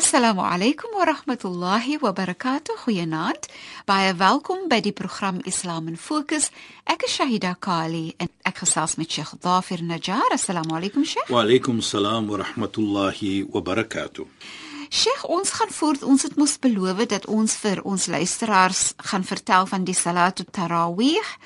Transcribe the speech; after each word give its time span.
Assalamu 0.00 0.40
alaykum 0.40 0.94
wa 0.96 1.04
rahmatullahi 1.04 2.00
wa 2.00 2.12
barakatuh. 2.12 2.72
Goeienaand. 2.84 3.48
Baie 3.84 4.14
welkom 4.16 4.64
by 4.68 4.78
die 4.80 4.94
program 4.96 5.42
Islam 5.44 5.88
in 5.92 5.96
Fokus. 6.00 6.48
Ek 6.88 7.04
is 7.04 7.18
Shahida 7.18 7.52
Kali 7.60 8.14
en 8.16 8.30
ek 8.48 8.62
gesels 8.62 8.96
met 8.96 9.12
Sheikh 9.12 9.34
Dafir 9.44 9.84
Najjar. 9.84 10.32
Assalamu 10.32 10.72
alaykum 10.78 11.04
Sheikh. 11.04 11.28
Wa 11.28 11.44
alaykum 11.44 11.82
salaam 11.84 12.32
wa 12.32 12.40
rahmatullahi 12.40 13.44
wa 13.52 13.60
barakatuh. 13.60 14.24
Sheikh, 14.88 15.28
ons 15.28 15.52
gaan 15.58 15.68
voort. 15.68 16.02
Ons 16.02 16.24
het 16.24 16.40
mos 16.40 16.56
beloof 16.56 17.04
dat 17.12 17.28
ons 17.28 17.60
vir 17.60 17.84
ons 17.84 18.06
luisteraars 18.08 18.94
gaan 19.12 19.28
vertel 19.28 19.68
van 19.68 19.84
die 19.84 19.98
Salat 20.00 20.40
Tarawih 20.48 21.36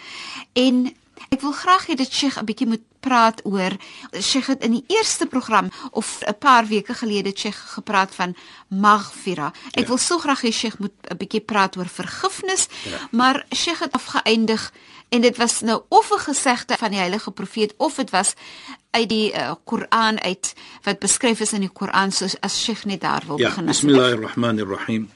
en 0.55 0.95
ek 1.29 1.41
wil 1.41 1.53
graag 1.53 1.87
hê 1.87 1.95
dat 1.95 2.13
Sheikh 2.13 2.39
'n 2.39 2.45
bietjie 2.45 2.67
moet 2.67 2.85
praat 3.01 3.41
oor 3.45 3.73
Sheikh 4.21 4.47
het 4.47 4.65
in 4.65 4.71
die 4.79 4.85
eerste 4.87 5.27
program 5.27 5.71
of 5.91 6.21
'n 6.21 6.39
paar 6.39 6.67
weke 6.67 6.95
gelede 6.95 7.33
Sheikh 7.35 7.61
gepraat 7.77 8.15
van 8.15 8.37
maghfira. 8.69 9.53
Ek 9.73 9.85
ja. 9.85 9.87
wil 9.87 9.99
so 9.99 10.19
graag 10.19 10.43
hê 10.43 10.53
Sheikh 10.53 10.79
moet 10.79 10.97
'n 11.11 11.17
bietjie 11.17 11.41
praat 11.41 11.77
oor 11.77 11.89
vergifnis, 11.89 12.69
ja. 12.91 13.09
maar 13.11 13.47
Sheikh 13.55 13.81
het 13.81 13.93
afgeëindig 13.93 14.73
en 15.09 15.21
dit 15.21 15.37
was 15.37 15.61
nou 15.61 15.83
of 15.89 16.11
'n 16.11 16.19
gesegde 16.19 16.77
van 16.77 16.91
die 16.91 16.99
heilige 16.99 17.31
profeet 17.31 17.75
of 17.77 17.95
dit 17.95 18.11
was 18.11 18.35
uit 18.91 19.09
die 19.09 19.33
uh, 19.33 19.53
Koran 19.65 20.21
uit 20.21 20.55
wat 20.83 20.99
beskryf 20.99 21.41
is 21.41 21.53
in 21.53 21.61
die 21.61 21.73
Koran 21.73 22.13
soos 22.13 22.41
as 22.41 22.63
Sheikh 22.63 22.85
net 22.85 23.01
daar 23.01 23.23
wil 23.27 23.39
ja, 23.39 23.49
begin. 23.49 23.67
Bismillahirrahmanirrahim. 23.67 25.11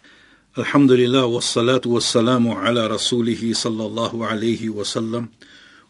Alhamdulillah 0.52 1.32
wassalatu 1.32 1.88
wassalamu 1.88 2.56
ala 2.56 2.88
rasulih 2.88 3.54
sallallahu 3.54 4.24
alayhi 4.26 4.68
wa 4.68 4.84
sallam. 4.84 5.30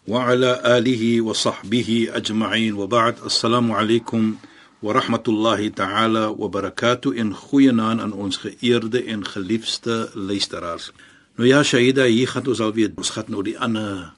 وعلى 0.07 0.61
آله 0.77 1.21
وصحبه 1.21 2.07
أجمعين 2.11 2.73
وبعد 2.73 3.15
السلام 3.25 3.71
عليكم 3.71 4.35
ورحمة 4.83 5.23
الله 5.27 5.67
تعالى 5.67 6.25
وبركاته 6.25 7.13
in 7.15 7.33
goeie 7.33 7.71
naam 7.71 7.99
aan 7.99 8.13
ons 8.13 8.37
geëerde 8.37 9.03
en 9.03 9.25
geliefde 9.25 10.09
luisteraars. 10.13 10.91
Nou 11.35 11.47
ja, 11.47 11.63
Shaida, 11.63 12.03
hier 12.03 12.27
gaan 12.27 12.47
ons 12.47 12.59
alweer 12.59 12.91
ons 12.95 13.09
gaan 13.09 13.25
nou 13.27 13.43
die 13.43 13.59
ander 13.59 14.13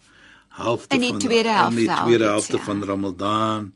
helfte 0.49 0.97
van 0.97 1.03
die 1.05 1.17
tweede 1.17 1.49
helfte, 1.49 1.79
die 1.79 1.91
tweede 2.03 2.23
helfte 2.23 2.57
ja. 2.57 2.63
van 2.63 2.83
Ramadan 2.83 3.73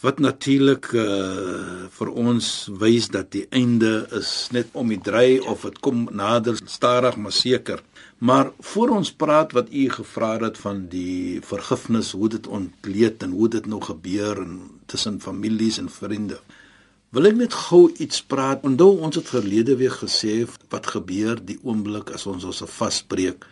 wat 0.00 0.20
natuurlik 0.22 0.92
uh, 0.94 1.90
vir 1.90 2.10
ons 2.14 2.68
wys 2.78 3.08
dat 3.10 3.32
die 3.34 3.46
einde 3.50 4.06
is 4.14 4.48
net 4.54 4.70
om 4.78 4.92
die 4.94 5.00
draai 5.02 5.40
of 5.40 5.64
dit 5.66 5.80
kom 5.82 6.06
nader 6.14 6.58
stadig 6.64 7.16
maar 7.18 7.34
seker. 7.34 7.82
Maar 8.23 8.51
voor 8.59 8.89
ons 8.89 9.11
praat 9.11 9.51
wat 9.51 9.67
u 9.71 9.89
gevra 9.89 10.37
het 10.39 10.57
van 10.57 10.85
die 10.87 11.41
vergifnis, 11.43 12.11
hoe 12.11 12.29
dit 12.29 12.47
ontleed 12.47 13.23
en 13.23 13.31
hoe 13.35 13.49
dit 13.51 13.65
nou 13.67 13.81
gebeur 13.83 14.39
en 14.39 14.53
tussen 14.85 15.19
families 15.21 15.77
en 15.77 15.89
vriende. 15.91 16.39
Wil 17.13 17.27
ek 17.29 17.35
net 17.37 17.57
gou 17.67 17.81
iets 18.01 18.23
praat. 18.23 18.63
Onthou 18.63 18.95
ons 19.03 19.19
het 19.19 19.27
verlede 19.27 19.75
week 19.77 19.99
gesê 20.05 20.47
wat 20.71 20.87
gebeur 20.95 21.43
die 21.43 21.59
oomblik 21.67 22.13
as 22.15 22.23
ons 22.31 22.47
ons 22.47 22.63
vasbreek. 22.77 23.43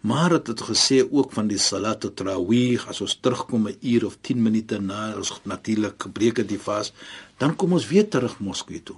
Maar 0.00 0.36
het 0.36 0.52
het 0.52 0.62
gesê 0.68 1.00
ook 1.02 1.32
van 1.32 1.48
die 1.48 1.58
salat 1.58 2.04
tarawih 2.04 2.86
as 2.92 3.00
ons 3.00 3.16
terugkom 3.24 3.68
'n 3.68 3.76
uur 3.80 4.06
of 4.06 4.18
10 4.20 4.42
minute 4.42 4.78
na 4.80 5.16
ons 5.16 5.40
natuurlik 5.44 5.96
gebreek 6.02 6.36
het 6.36 6.48
die 6.48 6.60
vas, 6.60 6.92
dan 7.38 7.56
kom 7.56 7.72
ons 7.72 7.88
weer 7.88 8.08
terug 8.08 8.38
moskee 8.38 8.82
toe. 8.82 8.96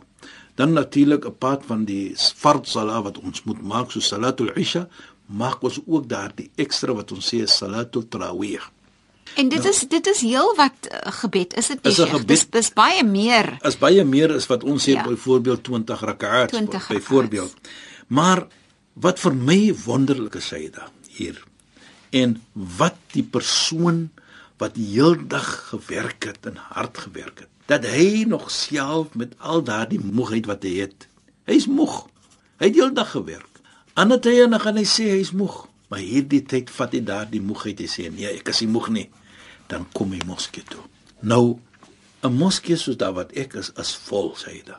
Dan 0.55 0.73
natuurlik 0.73 1.25
'n 1.25 1.39
pad 1.39 1.65
van 1.67 1.85
die 1.85 2.13
fard 2.17 2.69
salat 2.69 3.03
wat 3.03 3.19
ons 3.19 3.45
moet 3.45 3.63
maak 3.63 3.91
so 3.91 4.01
salatul 4.01 4.51
isha 4.55 4.89
maak 5.33 5.63
ons 5.65 5.81
ook 5.87 6.09
daardie 6.09 6.51
ekstra 6.61 6.95
wat 6.97 7.13
ons 7.13 7.33
sê 7.33 7.43
salatul 7.49 8.07
tarawih. 8.09 8.63
En 9.41 9.49
dit 9.49 9.59
nou, 9.59 9.71
is 9.71 9.85
dit 9.89 10.09
is 10.13 10.21
heel 10.21 10.51
wat 10.59 10.89
uh, 10.91 11.13
gebed 11.23 11.55
is 11.57 11.71
dit 11.73 11.85
nie? 11.85 12.25
Dis 12.29 12.47
dis 12.53 12.73
baie 12.77 13.05
meer. 13.07 13.55
Is 13.65 13.79
baie 13.81 14.05
meer 14.05 14.35
is 14.37 14.49
wat 14.51 14.65
ons 14.65 14.89
sê 14.89 14.97
ja. 14.99 15.07
byvoorbeeld 15.07 15.65
20 15.65 16.03
rak'at 16.11 16.57
byvoorbeeld. 16.89 17.73
Maar 18.13 18.45
wat 18.93 19.21
vir 19.23 19.37
my 19.37 19.61
wonderlike 19.87 20.43
sê 20.45 20.67
dit 20.69 21.13
hier 21.17 21.39
en 22.13 22.37
wat 22.53 22.99
die 23.17 23.25
persoon 23.25 24.11
wat 24.61 24.77
die 24.77 24.89
hele 24.95 25.25
dag 25.29 25.49
gewerk 25.73 26.29
het 26.29 26.47
en 26.49 26.59
hard 26.73 26.99
gewerk 27.07 27.45
het 27.45 27.51
dat 27.71 27.87
hy 27.89 28.25
nog 28.29 28.51
self 28.53 29.15
met 29.17 29.33
al 29.39 29.65
daardie 29.65 30.01
moegheid 30.03 30.49
wat 30.51 30.67
hy 30.69 30.75
het 30.85 31.09
hy's 31.49 31.67
moeg 31.71 32.05
hy 32.61 32.69
het 32.69 32.77
die 32.77 32.83
hele 32.83 32.97
dag 32.97 33.15
gewerk 33.17 33.52
Ander 33.95 34.21
tye 34.25 34.47
dan 34.49 34.61
gaan 34.61 34.79
hy 34.81 34.87
sê 34.89 35.11
hy's 35.11 35.35
moeg, 35.37 35.67
maar 35.93 36.01
hierdie 36.01 36.41
tyd 36.49 36.71
vat 36.73 36.95
hy 36.97 37.03
daardie 37.05 37.43
moegheid 37.45 37.83
en 37.85 37.91
sê 37.93 38.07
nee, 38.09 38.31
ek 38.31 38.49
is 38.49 38.63
nie 38.65 38.71
moeg 38.73 38.89
nie. 38.95 39.09
Dan 39.69 39.85
kom 39.93 40.15
hy 40.17 40.21
moskee 40.25 40.65
toe. 40.65 40.81
Nou 41.21 41.59
'n 42.25 42.33
moskee 42.33 42.77
soos 42.77 42.97
daar 42.97 43.13
wat 43.13 43.33
ek 43.37 43.55
is, 43.55 43.73
is 43.77 43.93
vol, 44.09 44.33
sê 44.37 44.49
hy 44.57 44.63
da. 44.65 44.79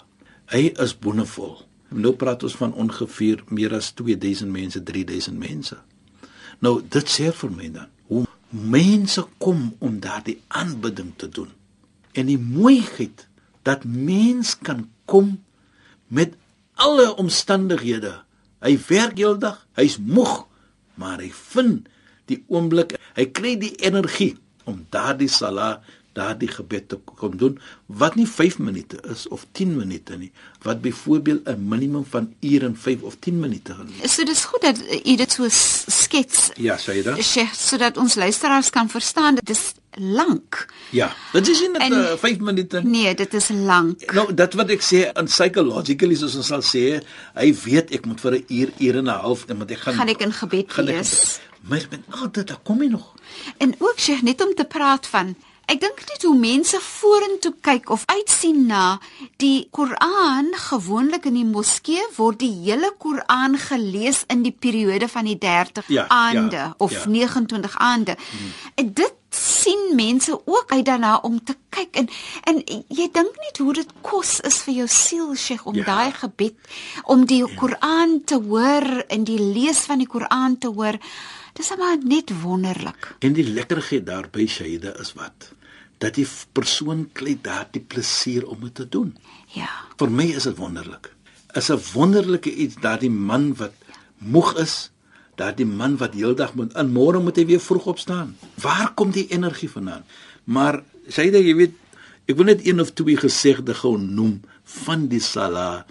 Hy 0.50 0.74
is 0.80 0.98
boonevol. 0.98 1.62
Nou 1.92 2.14
praat 2.18 2.44
ons 2.44 2.56
van 2.56 2.74
ongeveer 2.74 3.44
meer 3.50 3.74
as 3.74 3.92
2000 3.94 4.50
mense, 4.52 4.84
3000 4.84 5.38
mense. 5.38 5.78
Nou 6.60 6.82
dit 6.82 7.06
sê 7.10 7.32
vir 7.32 7.52
my 7.52 7.70
dan 7.70 7.90
hoe 8.08 8.26
mense 8.50 9.22
kom 9.38 9.76
om 9.80 10.00
daardie 10.00 10.42
aanbidding 10.48 11.14
te 11.18 11.30
doen. 11.30 11.52
En 12.14 12.26
die 12.26 12.40
mooiheid 12.40 13.28
dat 13.62 13.84
mens 13.84 14.58
kan 14.58 14.90
kom 15.06 15.44
met 16.08 16.34
alle 16.74 17.16
omstandighede 17.16 18.23
Hy 18.64 18.78
werk 18.88 19.18
heeldag, 19.20 19.60
hy's 19.76 19.98
moeg, 20.00 20.46
maar 20.96 21.20
hy 21.20 21.32
vind 21.54 21.90
die 22.32 22.40
oomblik, 22.48 22.96
hy 23.18 23.28
kry 23.36 23.58
die 23.60 23.74
energie 23.84 24.34
om 24.70 24.86
daardie 24.94 25.28
sala, 25.32 25.82
daardie 26.14 26.48
gebed 26.48 26.88
te 26.92 26.98
kon 27.10 27.34
doen 27.42 27.56
wat 28.00 28.16
nie 28.16 28.28
5 28.30 28.60
minute 28.62 29.00
is 29.10 29.26
of 29.34 29.48
10 29.58 29.74
minute 29.76 30.16
nie, 30.18 30.30
wat 30.64 30.82
byvoorbeeld 30.82 31.50
'n 31.50 31.68
minimum 31.70 32.06
van 32.06 32.34
uur 32.40 32.64
en 32.64 32.76
5 32.78 33.02
of 33.02 33.18
10 33.20 33.40
minute 33.40 33.76
is. 34.04 34.14
So 34.14 34.24
dis 34.24 34.46
goed 34.46 34.62
dat 34.62 34.78
u 35.06 35.16
dit 35.16 35.32
so 35.32 35.48
skets. 35.50 36.52
Ja, 36.56 36.78
sê 36.78 36.94
jy 36.96 37.04
dit? 37.04 37.50
Sodat 37.52 37.98
ons 37.98 38.16
luisteraars 38.16 38.70
kan 38.70 38.90
verstaan 38.90 39.36
dit 39.36 39.50
is 39.50 39.74
lank. 39.98 40.66
Ja, 40.90 41.12
dit 41.32 41.48
is 41.48 41.60
nie 41.60 41.70
net 41.70 42.20
5 42.20 42.38
uh, 42.38 42.42
minute 42.42 42.82
nie. 42.82 43.04
Nee, 43.04 43.16
dit 43.16 43.34
is 43.34 43.50
lank. 43.50 44.12
Nou, 44.14 44.34
dit 44.34 44.54
wat 44.60 44.70
ek 44.70 44.84
sê 44.86 45.06
in 45.12 45.30
psychologically 45.32 46.16
soos 46.16 46.36
ons 46.36 46.52
sal 46.54 46.66
sê, 46.66 47.02
hy 47.36 47.50
weet 47.64 47.94
ek 47.96 48.06
moet 48.06 48.22
vir 48.22 48.38
'n 48.40 48.46
uur, 48.48 48.70
uur 48.80 48.98
en 49.02 49.10
'n 49.10 49.22
half, 49.26 49.46
dan 49.46 49.58
moet 49.58 49.72
ek 49.72 49.80
gaan 49.86 49.94
gaan 49.94 50.10
ek 50.10 50.22
in 50.22 50.34
gebed 50.34 50.76
wees. 50.76 51.40
Maar 51.64 51.86
met 51.90 52.02
al 52.10 52.32
dit, 52.32 52.48
dan 52.48 52.60
kom 52.64 52.82
jy 52.82 52.90
nog. 52.90 53.14
En 53.58 53.76
ook 53.80 53.98
sê 53.98 54.22
net 54.22 54.44
om 54.44 54.54
te 54.54 54.66
praat 54.66 55.08
van 55.08 55.36
Ek 55.72 55.80
dink 55.80 56.02
net 56.10 56.24
hoe 56.28 56.36
mense 56.36 56.76
vorentoe 56.84 57.54
kyk 57.64 57.88
of 57.96 58.04
uitsien 58.12 58.66
na 58.68 58.98
die 59.40 59.70
Koran 59.72 60.50
gewoonlik 60.60 61.30
in 61.30 61.38
die 61.40 61.48
moskee 61.48 62.04
word 62.18 62.42
die 62.42 62.52
hele 62.66 62.90
Koran 63.00 63.56
gelees 63.70 64.26
in 64.34 64.44
die 64.44 64.52
periode 64.52 65.08
van 65.08 65.30
die 65.30 65.38
30 65.40 65.88
ja, 65.88 66.04
aande 66.12 66.66
ja, 66.66 66.74
of 66.84 66.92
ja. 66.92 67.06
29 67.08 67.78
aande. 67.80 68.18
Hmm. 68.20 68.52
En 68.76 68.92
dit 69.00 69.16
sien 69.36 69.96
mense 69.96 70.42
ook 70.46 70.72
uit 70.72 70.86
daarna 70.86 71.18
om 71.18 71.44
te 71.44 71.56
kyk 71.70 71.96
en 72.02 72.10
en 72.50 72.62
jy 72.88 73.08
dink 73.14 73.38
net 73.46 73.58
hoe 73.58 73.74
dit 73.74 73.94
kos 74.02 74.40
is 74.50 74.62
vir 74.66 74.74
jou 74.82 74.88
siel 74.88 75.36
Sheikh 75.36 75.66
om 75.70 75.76
ja. 75.76 75.86
daai 75.86 76.12
gebed 76.12 76.56
om 77.04 77.26
die 77.30 77.42
ja. 77.42 77.50
Koran 77.60 78.22
te 78.26 78.40
hoor 78.42 79.04
en 79.08 79.24
die 79.24 79.40
lees 79.40 79.86
van 79.90 80.04
die 80.04 80.08
Koran 80.08 80.58
te 80.58 80.68
hoor. 80.68 81.00
Dis 81.54 81.70
maar 81.78 81.98
net 82.02 82.32
wonderlik. 82.42 83.16
En 83.20 83.34
die 83.34 83.46
lekkerheid 83.46 84.06
daarby 84.06 84.48
Shaida 84.48 84.96
is 85.02 85.14
wat 85.18 85.52
dat 86.04 86.18
die 86.18 86.28
persoon 86.52 87.08
kry 87.16 87.38
daardie 87.42 87.82
plesier 87.82 88.48
om 88.50 88.60
dit 88.66 88.76
te 88.76 88.88
doen. 88.90 89.14
Ja. 89.56 89.70
Vir 89.98 90.12
my 90.12 90.26
is 90.36 90.50
dit 90.50 90.58
wonderlik. 90.58 91.14
Is 91.54 91.70
'n 91.70 91.80
wonderlike 91.94 92.52
iets 92.52 92.76
daardie 92.82 93.12
man 93.12 93.54
wat 93.56 93.74
moeg 94.18 94.58
is 94.58 94.92
daardie 95.40 95.66
man 95.66 95.98
wat 95.98 96.14
heeldag 96.18 96.54
moet 96.58 96.76
in 96.78 96.92
môre 96.94 97.22
moet 97.24 97.38
hy 97.38 97.46
weer 97.46 97.64
vroeg 97.64 97.86
opstaan. 97.96 98.36
Waar 98.62 98.94
kom 98.94 99.12
die 99.12 99.28
energie 99.34 99.70
vandaan? 99.70 100.04
Maar 100.46 100.84
sê 101.10 101.30
jy 101.30 101.42
jy 101.42 101.56
weet 101.62 101.80
ek 102.30 102.38
wil 102.40 102.48
net 102.48 102.64
een 102.66 102.80
of 102.80 102.94
twee 102.96 103.18
gesegde 103.20 103.74
gou 103.76 103.98
noem 104.00 104.40
van 104.86 105.08
die 105.12 105.22
sala 105.24 105.86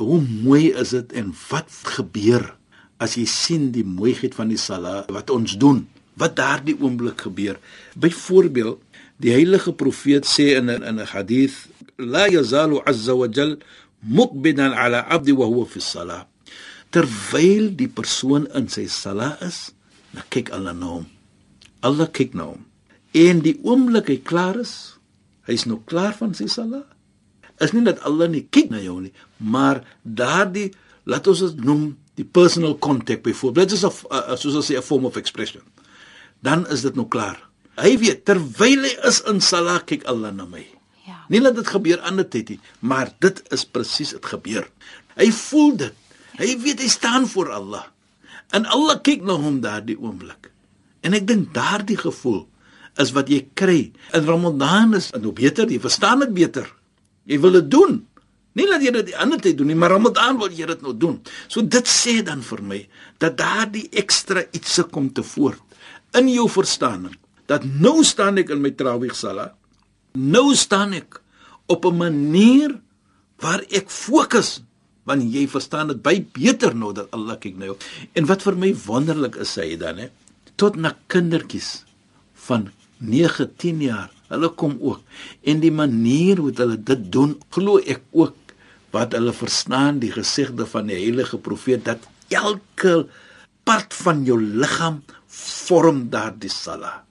hoe 0.00 0.20
mooi 0.20 0.72
is 0.76 0.92
dit 0.96 1.12
en 1.16 1.32
wat 1.48 1.70
gebeur 1.96 2.44
as 3.02 3.16
jy 3.16 3.26
sien 3.28 3.70
die 3.72 3.84
mooiheid 3.84 4.34
van 4.36 4.50
die 4.52 4.60
sala 4.60 5.04
wat 5.12 5.30
ons 5.30 5.56
doen? 5.60 5.84
Wat 6.16 6.36
daardie 6.36 6.76
oomblik 6.80 7.26
gebeur? 7.26 7.58
Byvoorbeeld, 8.00 8.80
die 9.20 9.32
heilige 9.32 9.72
profeet 9.76 10.24
sê 10.28 10.56
in 10.56 10.68
in 10.72 11.00
'n 11.00 11.06
hadith, 11.12 11.68
la 11.96 12.26
yazalu 12.28 12.80
azza 12.84 13.14
wa 13.14 13.28
jal 13.28 13.56
muqbidan 14.00 14.72
ala 14.72 15.04
'abdi 15.08 15.32
wa 15.32 15.46
huwa 15.46 15.66
fi 15.66 15.80
salah. 15.80 16.24
Terwyl 16.94 17.72
die 17.76 17.88
persoon 17.88 18.46
in 18.54 18.68
sy 18.72 18.86
sala 18.90 19.36
is, 19.44 19.70
dan 20.14 20.26
kyk 20.32 20.52
Allah 20.54 20.74
na 20.76 20.86
hom. 20.98 21.06
Allah 21.86 22.08
kyk 22.08 22.34
na 22.34 22.50
hom. 22.52 22.64
En 23.16 23.40
die 23.44 23.56
oomblik 23.64 24.10
hy 24.12 24.18
klaar 24.24 24.58
is, 24.60 24.96
hy's 25.48 25.66
nou 25.68 25.80
klaar 25.88 26.16
van 26.18 26.34
sy 26.36 26.48
sala. 26.50 26.84
Is 27.62 27.72
nie 27.72 27.84
dat 27.86 28.02
Allah 28.04 28.28
nie 28.28 28.44
kyk 28.52 28.70
na 28.72 28.82
jou 28.82 28.98
nie, 29.00 29.12
maar 29.38 29.82
daardie 30.02 30.70
laat 31.08 31.28
ons 31.30 31.40
dit 31.46 31.64
noem 31.64 31.94
die 32.16 32.24
personal 32.24 32.76
contact 32.80 33.24
byvoorbeeld. 33.24 33.68
Dit 33.68 33.78
is 33.78 33.84
'n 33.84 34.36
soos 34.36 34.54
ons 34.54 34.70
sê 34.70 34.76
'n 34.76 34.82
form 34.82 35.04
of 35.04 35.16
expression. 35.16 35.62
Dan 36.40 36.66
is 36.68 36.82
dit 36.82 36.94
nou 36.94 37.08
klaar. 37.08 37.40
Hy 37.76 37.98
weet 37.98 38.24
terwyl 38.24 38.82
hy 38.82 38.94
is 39.04 39.20
in 39.28 39.40
sala 39.40 39.80
kyk 39.80 40.04
Allah 40.04 40.32
na 40.32 40.44
my. 40.44 40.64
Ja. 41.06 41.24
Nie 41.28 41.40
dat 41.40 41.56
dit 41.56 41.66
gebeur 41.66 42.00
ander 42.00 42.28
tyd 42.28 42.48
nie, 42.48 42.60
maar 42.80 43.12
dit 43.20 43.42
is 43.52 43.64
presies 43.64 44.10
dit 44.10 44.26
gebeur. 44.26 44.68
Hy 45.16 45.30
voel 45.32 45.76
dit. 45.76 45.94
Hy 46.36 46.56
weet 46.62 46.82
hy 46.84 46.88
staan 46.92 47.26
voor 47.28 47.52
Allah. 47.56 47.86
En 48.54 48.66
Allah 48.68 49.00
kyk 49.02 49.24
na 49.26 49.38
hom 49.40 49.60
daardie 49.64 49.96
oomblik. 49.98 50.50
En 51.00 51.16
ek 51.16 51.26
dink 51.28 51.54
daardie 51.54 51.98
gevoel 51.98 52.44
is 53.00 53.12
wat 53.16 53.30
jy 53.32 53.42
kry. 53.58 53.80
In 54.16 54.26
Ramadan 54.26 54.96
is 54.96 55.10
dit 55.12 55.22
nou 55.22 55.32
beter, 55.36 55.68
jy 55.68 55.80
verstaan 55.82 56.24
dit 56.24 56.34
beter. 56.36 56.68
Jy 57.28 57.40
wil 57.42 57.58
dit 57.58 57.70
doen. 57.72 57.98
Nie 58.56 58.64
dat 58.70 58.84
jy 58.84 58.92
dit 58.94 59.10
die 59.10 59.18
ander 59.20 59.40
tyd 59.42 59.58
doen 59.58 59.68
nie, 59.68 59.76
maar 59.76 59.92
Ramadan 59.92 60.38
wil 60.40 60.52
jy 60.52 60.68
dit 60.70 60.84
nou 60.84 60.94
doen. 60.96 61.18
So 61.52 61.60
dit 61.60 61.90
sê 61.90 62.22
dan 62.24 62.40
vir 62.44 62.62
my 62.64 62.80
dat 63.20 63.36
daardie 63.36 63.84
ekstra 64.00 64.46
ietsie 64.56 64.86
kom 64.92 65.10
te 65.12 65.24
voort 65.26 65.60
in 66.16 66.30
jou 66.32 66.46
verstaaning. 66.48 67.12
Dat 67.46 67.66
nou 67.68 68.00
staan 68.04 68.40
ek 68.40 68.54
in 68.54 68.62
my 68.64 68.72
trawig 68.74 69.12
sala. 69.16 69.50
Nou 70.16 70.54
staan 70.56 70.96
ek 70.96 71.20
op 71.68 71.84
'n 71.84 71.96
manier 71.96 72.80
waar 73.40 73.60
ek 73.68 73.90
fokus 73.90 74.62
want 75.06 75.22
jy 75.30 75.46
verstaan 75.50 75.92
dit 75.92 76.02
baie 76.02 76.22
beter 76.34 76.74
nou 76.74 76.92
dat 76.94 77.12
Allah 77.14 77.38
kyk 77.40 77.58
na 77.58 77.70
jou. 77.70 77.76
En 78.18 78.26
wat 78.30 78.42
vir 78.46 78.58
my 78.58 78.72
wonderlik 78.86 79.38
is 79.42 79.54
sê 79.54 79.68
dan 79.80 80.02
hè, 80.02 80.10
tot 80.58 80.78
na 80.80 80.94
kindertjies 81.12 81.84
van 82.48 82.70
9, 82.98 83.46
10 83.60 83.84
jaar, 83.86 84.10
hulle 84.32 84.50
kom 84.58 84.74
ook 84.82 85.02
en 85.46 85.62
die 85.62 85.72
manier 85.74 86.40
hoe 86.42 86.50
hulle 86.58 86.78
dit 86.90 87.06
doen, 87.14 87.36
glo 87.54 87.78
ek 87.78 88.02
ook 88.16 88.54
wat 88.94 89.14
hulle 89.14 89.34
verstaan 89.36 90.00
die 90.02 90.10
gesegde 90.14 90.66
van 90.66 90.90
die 90.90 90.98
heilige 90.98 91.38
profeet 91.38 91.84
dat 91.86 92.06
elke 92.34 93.04
part 93.66 93.94
van 93.94 94.24
jou 94.26 94.38
liggaam 94.40 95.02
vorm 95.36 96.06
daardie 96.10 96.50
sala. 96.50 97.04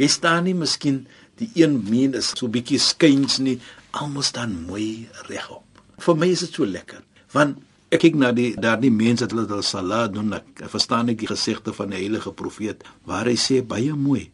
Jy 0.00 0.08
staan 0.10 0.46
nie 0.48 0.56
miskien 0.56 1.04
die 1.40 1.50
een 1.58 1.80
meen 1.90 2.14
is 2.16 2.32
so 2.32 2.48
bietjie 2.48 2.80
skuins 2.80 3.40
nie, 3.42 3.58
almal 3.98 4.24
staan 4.24 4.54
mooi 4.68 5.08
regop. 5.28 5.66
Vir 6.00 6.16
my 6.18 6.30
is 6.32 6.46
dit 6.46 6.56
so 6.56 6.66
lekker 6.68 7.02
want 7.34 7.60
ek 7.94 8.02
kyk 8.06 8.16
na 8.18 8.32
die 8.34 8.54
daardie 8.58 8.92
mense 8.94 9.26
wat 9.26 9.34
hulle 9.34 9.46
hulle 9.50 9.66
sala 9.66 10.06
doen, 10.10 10.32
ek 10.38 10.64
verstaan 10.70 11.12
ek 11.12 11.20
die 11.20 11.30
gesegde 11.30 11.74
van 11.76 11.92
die 11.92 12.00
heilige 12.00 12.32
profeet 12.34 12.82
waar 13.08 13.28
hy 13.30 13.36
sê 13.38 13.60
baie 13.62 13.94
mooi 13.94 14.30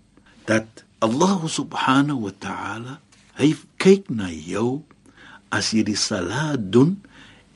dat 0.48 0.84
Allah 1.04 1.40
subhanahu 1.48 2.28
wa 2.28 2.32
ta'ala 2.46 2.98
hy 3.40 3.52
kyk 3.80 4.08
na 4.12 4.28
jou 4.30 4.82
as 5.52 5.72
jy 5.74 5.84
die 5.88 5.98
salat 5.98 6.70
doen 6.72 6.98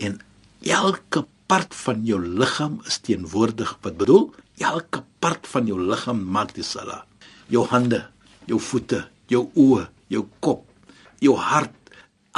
en 0.02 0.19
elke 0.64 1.25
part 1.49 1.76
van 1.85 2.00
jou 2.08 2.19
liggaam 2.25 2.81
is 2.88 2.97
teenwoordig. 3.05 3.76
Wat 3.85 3.99
bedoel? 4.00 4.31
Elke 4.64 5.05
part 5.20 5.44
van 5.52 5.69
jou 5.69 5.76
liggaam 5.76 6.23
maak 6.25 6.55
die 6.56 6.64
salat 6.64 7.05
jou 7.52 7.64
hande 7.70 8.00
jou 8.49 8.61
voete 8.61 9.05
jou 9.31 9.47
oë 9.61 9.87
jou 10.12 10.25
kop 10.44 10.64
jou 11.25 11.37
hart 11.40 11.75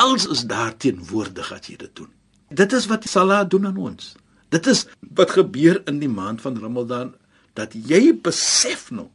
alles 0.03 0.27
is 0.31 0.45
daar 0.51 0.75
teenwoordig 0.83 1.53
as 1.55 1.71
jy 1.71 1.79
dit 1.81 1.93
doen 1.97 2.11
dit 2.49 2.73
is 2.73 2.87
wat 2.87 3.03
die 3.03 3.11
salat 3.11 3.51
doen 3.51 3.67
aan 3.67 3.77
ons 3.77 4.15
dit 4.55 4.67
is 4.67 4.87
wat 5.19 5.35
gebeur 5.39 5.83
in 5.91 6.01
die 6.03 6.13
maand 6.13 6.41
van 6.41 6.59
ramadan 6.63 7.15
dat 7.59 7.75
jy 7.75 8.13
besef 8.15 8.91
nou 8.91 9.09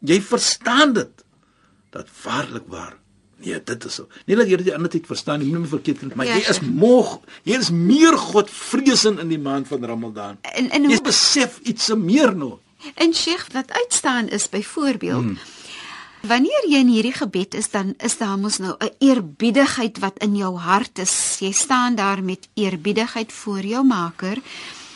jy 0.00 0.20
verstaan 0.22 0.92
dit 0.96 1.24
dat 1.94 2.10
waarlik 2.24 2.68
waar 2.68 2.98
Nee, 3.44 3.62
dit 3.64 3.84
is 3.84 3.94
so. 3.94 4.06
Nie 4.24 4.36
dat 4.38 4.48
jy 4.48 4.56
dit 4.60 4.68
die 4.70 4.74
ander 4.76 4.88
tyd 4.88 5.08
verstaan 5.10 5.42
nie, 5.42 5.50
moenie 5.50 5.68
verkeerd 5.68 6.00
kry, 6.00 6.10
maar 6.16 6.28
ja, 6.28 6.36
jy 6.38 6.52
is 6.54 6.60
moeg. 6.64 7.16
Jy 7.44 7.58
is 7.60 7.70
meer 7.74 8.16
Godvreesend 8.16 9.20
in 9.20 9.32
die 9.32 9.40
maand 9.42 9.68
van 9.68 9.84
Ramadan. 9.84 10.38
En, 10.54 10.70
en 10.70 10.86
jy 10.88 11.00
besef 11.04 11.58
iets 11.68 11.90
meer 11.98 12.32
nou. 12.36 12.54
En 13.00 13.12
Sheikh, 13.16 13.50
wat 13.52 13.72
uitstaan 13.72 14.30
is 14.32 14.48
byvoorbeeld 14.48 15.22
hmm. 15.22 15.38
Wanneer 16.24 16.64
jy 16.72 16.78
in 16.80 16.88
hierdie 16.88 17.12
gebed 17.12 17.52
is, 17.58 17.66
dan 17.68 17.92
is 18.00 18.16
daar 18.16 18.38
mos 18.40 18.56
nou 18.58 18.72
'n 18.80 18.96
eerbiedigheid 18.98 19.98
wat 20.00 20.18
in 20.24 20.36
jou 20.36 20.56
hart 20.56 20.98
is. 20.98 21.36
Jy 21.40 21.52
staan 21.52 21.94
daar 21.94 22.22
met 22.22 22.48
eerbiedigheid 22.54 23.32
voor 23.32 23.60
jou 23.60 23.84
Maker 23.84 24.40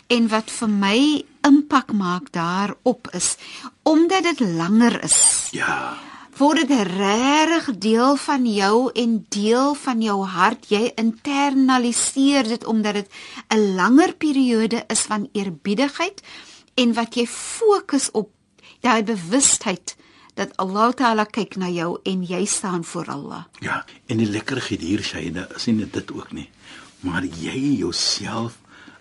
en 0.07 0.27
wat 0.27 0.51
vir 0.51 0.69
my 0.69 1.23
impak 1.41 1.93
maak 1.93 2.31
daarop 2.31 3.07
is 3.13 3.37
omdat 3.83 4.23
dit 4.23 4.39
langer 4.39 5.03
is. 5.03 5.49
Ja 5.51 5.97
word 6.39 6.67
dit 6.67 6.87
regtig 6.87 7.65
deel 7.83 8.15
van 8.15 8.45
jou 8.47 8.91
en 8.95 9.25
deel 9.29 9.73
van 9.75 10.01
jou 10.01 10.25
hart. 10.25 10.69
Jy 10.71 10.91
internaliseer 10.95 12.47
dit 12.47 12.65
omdat 12.65 12.93
dit 12.93 13.09
'n 13.49 13.75
langer 13.75 14.13
periode 14.15 14.83
is 14.87 14.99
van 14.99 15.29
eerbiedigheid 15.33 16.21
en 16.75 16.93
wat 16.93 17.15
jy 17.15 17.27
fokus 17.27 18.11
op 18.11 18.31
daai 18.79 19.03
bewustheid 19.03 19.95
dat 20.39 20.55
Allah 20.61 20.93
Taala 20.95 21.25
kyk 21.27 21.57
na 21.59 21.67
jou 21.73 21.97
en 22.07 22.23
jy 22.23 22.45
staan 22.47 22.85
voor 22.87 23.11
Allah. 23.11 23.43
Ja, 23.59 23.83
en 24.07 24.21
die 24.21 24.29
lekkerheid 24.29 24.83
hier 24.83 25.03
Shaida, 25.03 25.47
is 25.55 25.67
nie 25.67 25.83
dit 25.83 26.11
ook 26.15 26.31
nie, 26.35 26.47
maar 27.03 27.27
jy 27.27 27.75
jouself 27.81 28.59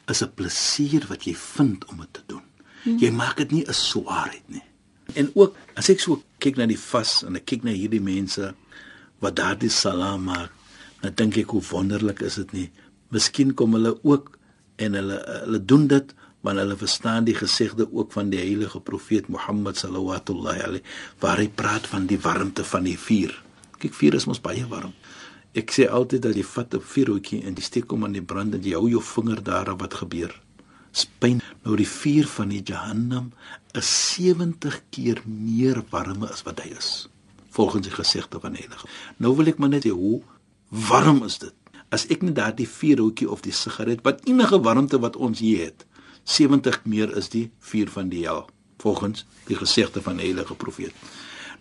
is 0.08 0.23
'n 0.23 0.35
plesier 0.35 1.06
wat 1.08 1.25
jy 1.25 1.35
vind 1.35 1.85
om 1.87 2.00
dit 2.02 2.12
te 2.12 2.23
doen. 2.26 2.43
Hmm. 2.82 2.99
Jy 2.99 3.11
maak 3.11 3.37
dit 3.37 3.50
nie 3.50 3.64
'n 3.67 3.75
swaarheid 3.75 4.49
nie. 4.49 4.64
En 5.14 5.31
ook 5.35 5.56
as 5.75 5.88
ek 5.88 6.00
so 6.00 6.23
kyk 6.38 6.56
na 6.56 6.67
die 6.67 6.79
vas 6.79 7.23
en 7.23 7.37
ek 7.37 7.46
kyk 7.46 7.62
na 7.64 7.70
hierdie 7.70 8.00
mense 8.00 8.55
wat 9.19 9.37
daardie 9.37 9.70
salaam 9.70 10.25
maak, 10.25 10.50
dan 11.00 11.14
dink 11.14 11.37
ek 11.37 11.50
hoe 11.50 11.62
wonderlik 11.62 12.20
is 12.20 12.34
dit 12.34 12.52
nie. 12.52 12.70
Miskien 13.11 13.55
kom 13.55 13.73
hulle 13.73 13.99
ook 14.02 14.38
en 14.76 14.94
hulle 14.94 15.23
hulle 15.44 15.64
doen 15.64 15.87
dit 15.87 16.14
want 16.46 16.58
hulle 16.62 16.77
verstaan 16.79 17.27
die 17.27 17.34
gesegde 17.34 17.89
ook 17.93 18.13
van 18.13 18.31
die 18.31 18.41
heilige 18.41 18.81
profeet 18.81 19.29
Mohammed 19.29 19.77
sallallahu 19.77 20.34
alaihi 20.34 20.82
waar 21.20 21.39
hy 21.43 21.48
praat 21.48 21.86
van 21.86 22.06
die 22.06 22.20
warmte 22.20 22.65
van 22.65 22.84
die 22.84 22.98
vuur. 22.98 23.34
Kyk, 23.79 23.94
vuur 23.94 24.15
is 24.15 24.27
mos 24.27 24.41
baie 24.41 24.67
warm. 24.70 24.93
Ek 25.55 25.72
sê 25.74 25.89
altyd 25.91 26.22
dat 26.22 26.36
jy 26.36 26.44
vat 26.44 26.74
'n 26.74 26.81
vuurhoutjie 26.81 27.43
en 27.44 27.55
jy 27.55 27.63
steek 27.63 27.91
hom 27.91 28.05
aan 28.05 28.13
die 28.13 28.22
brand 28.22 28.55
en 28.55 28.63
jy 28.63 28.74
hou 28.74 28.89
jou 28.89 29.03
vinger 29.03 29.43
daar 29.43 29.72
op 29.72 29.81
wat 29.81 29.94
gebeur 29.94 30.34
spyn 30.98 31.43
nou 31.65 31.77
die 31.79 31.89
vuur 31.89 32.29
van 32.32 32.53
die 32.53 32.63
Jahannam 32.65 33.31
is 33.77 33.91
70 34.15 34.81
keer 34.94 35.22
meer 35.27 35.82
warme 35.93 36.31
as 36.32 36.44
wat 36.46 36.63
hy 36.65 36.72
is 36.79 37.08
volgens 37.55 37.89
die 37.89 37.94
gesegde 37.94 38.41
van 38.43 38.56
heilige 38.58 38.89
nou 39.22 39.34
wil 39.39 39.51
ek 39.53 39.60
maar 39.60 39.72
net 39.74 39.86
sê 39.89 39.94
hoe 39.94 40.19
warm 40.89 41.22
is 41.29 41.39
dit 41.44 41.55
as 41.94 42.06
ek 42.13 42.24
net 42.27 42.36
daardie 42.39 42.69
vuurhoutjie 42.69 43.29
of 43.32 43.44
die 43.44 43.55
sigaret 43.56 44.05
wat 44.06 44.24
enige 44.29 44.60
warmte 44.65 45.01
wat 45.05 45.17
ons 45.17 45.43
hier 45.44 45.69
het 45.69 45.84
70 46.29 46.82
meer 46.85 47.15
is 47.17 47.31
die 47.32 47.49
vuur 47.70 47.91
van 47.94 48.13
die 48.13 48.25
hel 48.27 48.47
volgens 48.82 49.25
die 49.49 49.56
gesegde 49.58 50.03
van 50.05 50.20
heilige 50.23 50.55
profeet. 50.55 50.94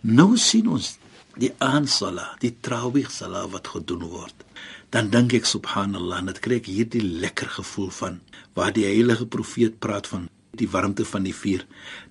Nou 0.00 0.36
sien 0.38 0.68
ons 0.70 0.96
die 1.38 1.50
aansala 1.64 2.34
die 2.42 2.52
trawig 2.60 3.10
sala 3.14 3.46
wat 3.50 3.72
gedoen 3.74 4.04
word. 4.10 4.46
Dan 4.94 5.10
dink 5.12 5.34
ek 5.40 5.48
subhanallah 5.48 6.22
net 6.28 6.42
kry 6.44 6.60
ek 6.60 6.70
hierdie 6.70 7.04
lekker 7.04 7.50
gevoel 7.58 7.90
van 8.00 8.20
waar 8.58 8.74
die 8.74 8.86
heilige 8.86 9.26
profeet 9.26 9.80
praat 9.82 10.08
van 10.10 10.28
die 10.58 10.68
warmte 10.70 11.06
van 11.06 11.26
die 11.26 11.36
vuur 11.36 11.64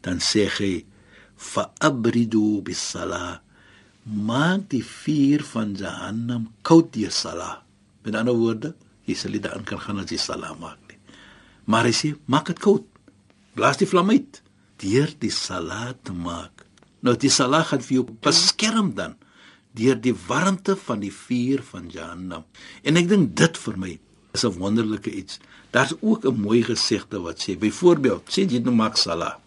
dan 0.06 0.22
sê 0.24 0.48
hy 0.58 0.72
fa 1.52 1.68
abridu 1.90 2.62
bis 2.66 2.82
sala 2.94 3.40
maak 4.30 4.68
die 4.74 4.84
vuur 4.86 5.44
van 5.54 5.76
jahannam 5.82 6.48
koud 6.68 6.94
deur 6.96 7.14
sala 7.14 7.52
met 8.06 8.16
ander 8.16 8.38
woorde 8.38 8.74
jy 9.10 9.18
sal 9.20 9.36
nie 9.36 9.44
daarin 9.44 9.68
kan 9.68 9.84
gaan 9.84 10.04
as 10.04 10.14
jy 10.14 10.22
sala 10.22 10.54
maak 10.62 10.87
maar 11.68 11.86
hy 11.86 11.96
sê 11.96 12.16
maak 12.26 12.50
dit 12.52 12.64
koud 12.64 12.88
blaas 13.58 13.78
die 13.78 13.90
vlam 13.90 14.10
uit 14.16 14.42
deur 14.82 15.14
die 15.22 15.34
sala 15.34 15.94
te 16.04 16.16
maak 16.16 16.66
nou 17.06 17.16
die 17.20 17.32
sala 17.32 17.62
gaan 17.70 17.86
vir 17.86 18.00
jou 18.00 18.08
beskerm 18.26 18.96
dan 18.98 19.16
deur 19.78 19.98
die 20.02 20.16
warmte 20.28 20.76
van 20.88 21.02
die 21.04 21.14
vuur 21.14 21.64
van 21.72 21.90
Jahannam. 21.94 22.46
En 22.84 23.00
ek 23.00 23.10
dink 23.12 23.36
dit 23.38 23.60
vir 23.66 23.80
my 23.84 23.94
is 24.36 24.46
'n 24.46 24.58
wonderlike 24.60 25.12
iets. 25.12 25.40
Daar's 25.72 25.94
ook 26.02 26.26
'n 26.26 26.42
mooi 26.42 26.64
gesegde 26.64 27.20
wat 27.20 27.40
sê, 27.40 27.58
byvoorbeeld, 27.58 28.24
sê 28.30 28.50
jy 28.50 28.60
nou 28.60 28.76
maak 28.76 28.98
sala. 28.98 29.40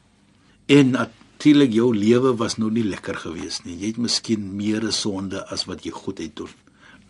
En 0.67 0.91
natuurlik 0.91 1.73
jou 1.73 1.97
lewe 1.97 2.37
was 2.37 2.57
nou 2.57 2.71
nie 2.71 2.85
lekker 2.85 3.17
gewees 3.17 3.65
nie. 3.65 3.77
Jy 3.79 3.87
het 3.87 3.97
miskien 3.97 4.57
meer 4.57 4.93
sonde 4.93 5.47
as 5.49 5.65
wat 5.65 5.85
jy 5.85 5.91
goed 5.91 6.19
het 6.19 6.37
doen. 6.37 6.55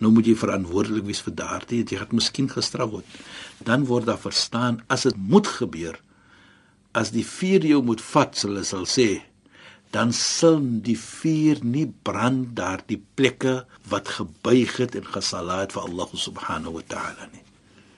Nou 0.01 0.13
moet 0.15 0.27
jy 0.27 0.37
verantwoordelik 0.39 1.07
wees 1.09 1.23
vir 1.25 1.37
daardie 1.39 1.83
jy 1.85 2.01
gaan 2.01 2.17
miskien 2.17 2.49
gestraf 2.51 2.93
word. 2.95 3.19
Dan 3.65 3.87
word 3.89 4.09
daar 4.09 4.21
verstaan 4.21 4.81
as 4.89 5.07
dit 5.09 5.17
moet 5.17 5.49
gebeur 5.61 6.01
as 6.97 7.13
die 7.15 7.27
vuur 7.27 7.67
jou 7.69 7.83
moet 7.87 8.01
vat 8.03 8.41
hulle 8.43 8.65
sal 8.67 8.87
sê 8.89 9.21
dan 9.95 10.13
sal 10.15 10.59
die 10.87 10.97
vuur 10.99 11.63
nie 11.67 11.87
brand 12.07 12.55
daar 12.59 12.83
die 12.87 13.01
plekke 13.19 13.61
wat 13.91 14.11
gebuig 14.19 14.77
het 14.79 14.95
en 14.99 15.07
gesalaat 15.17 15.75
vir 15.75 15.87
Allah 15.87 16.13
subhanahu 16.15 16.77
wa 16.79 16.85
ta'ala 16.87 17.27
nie. 17.33 17.43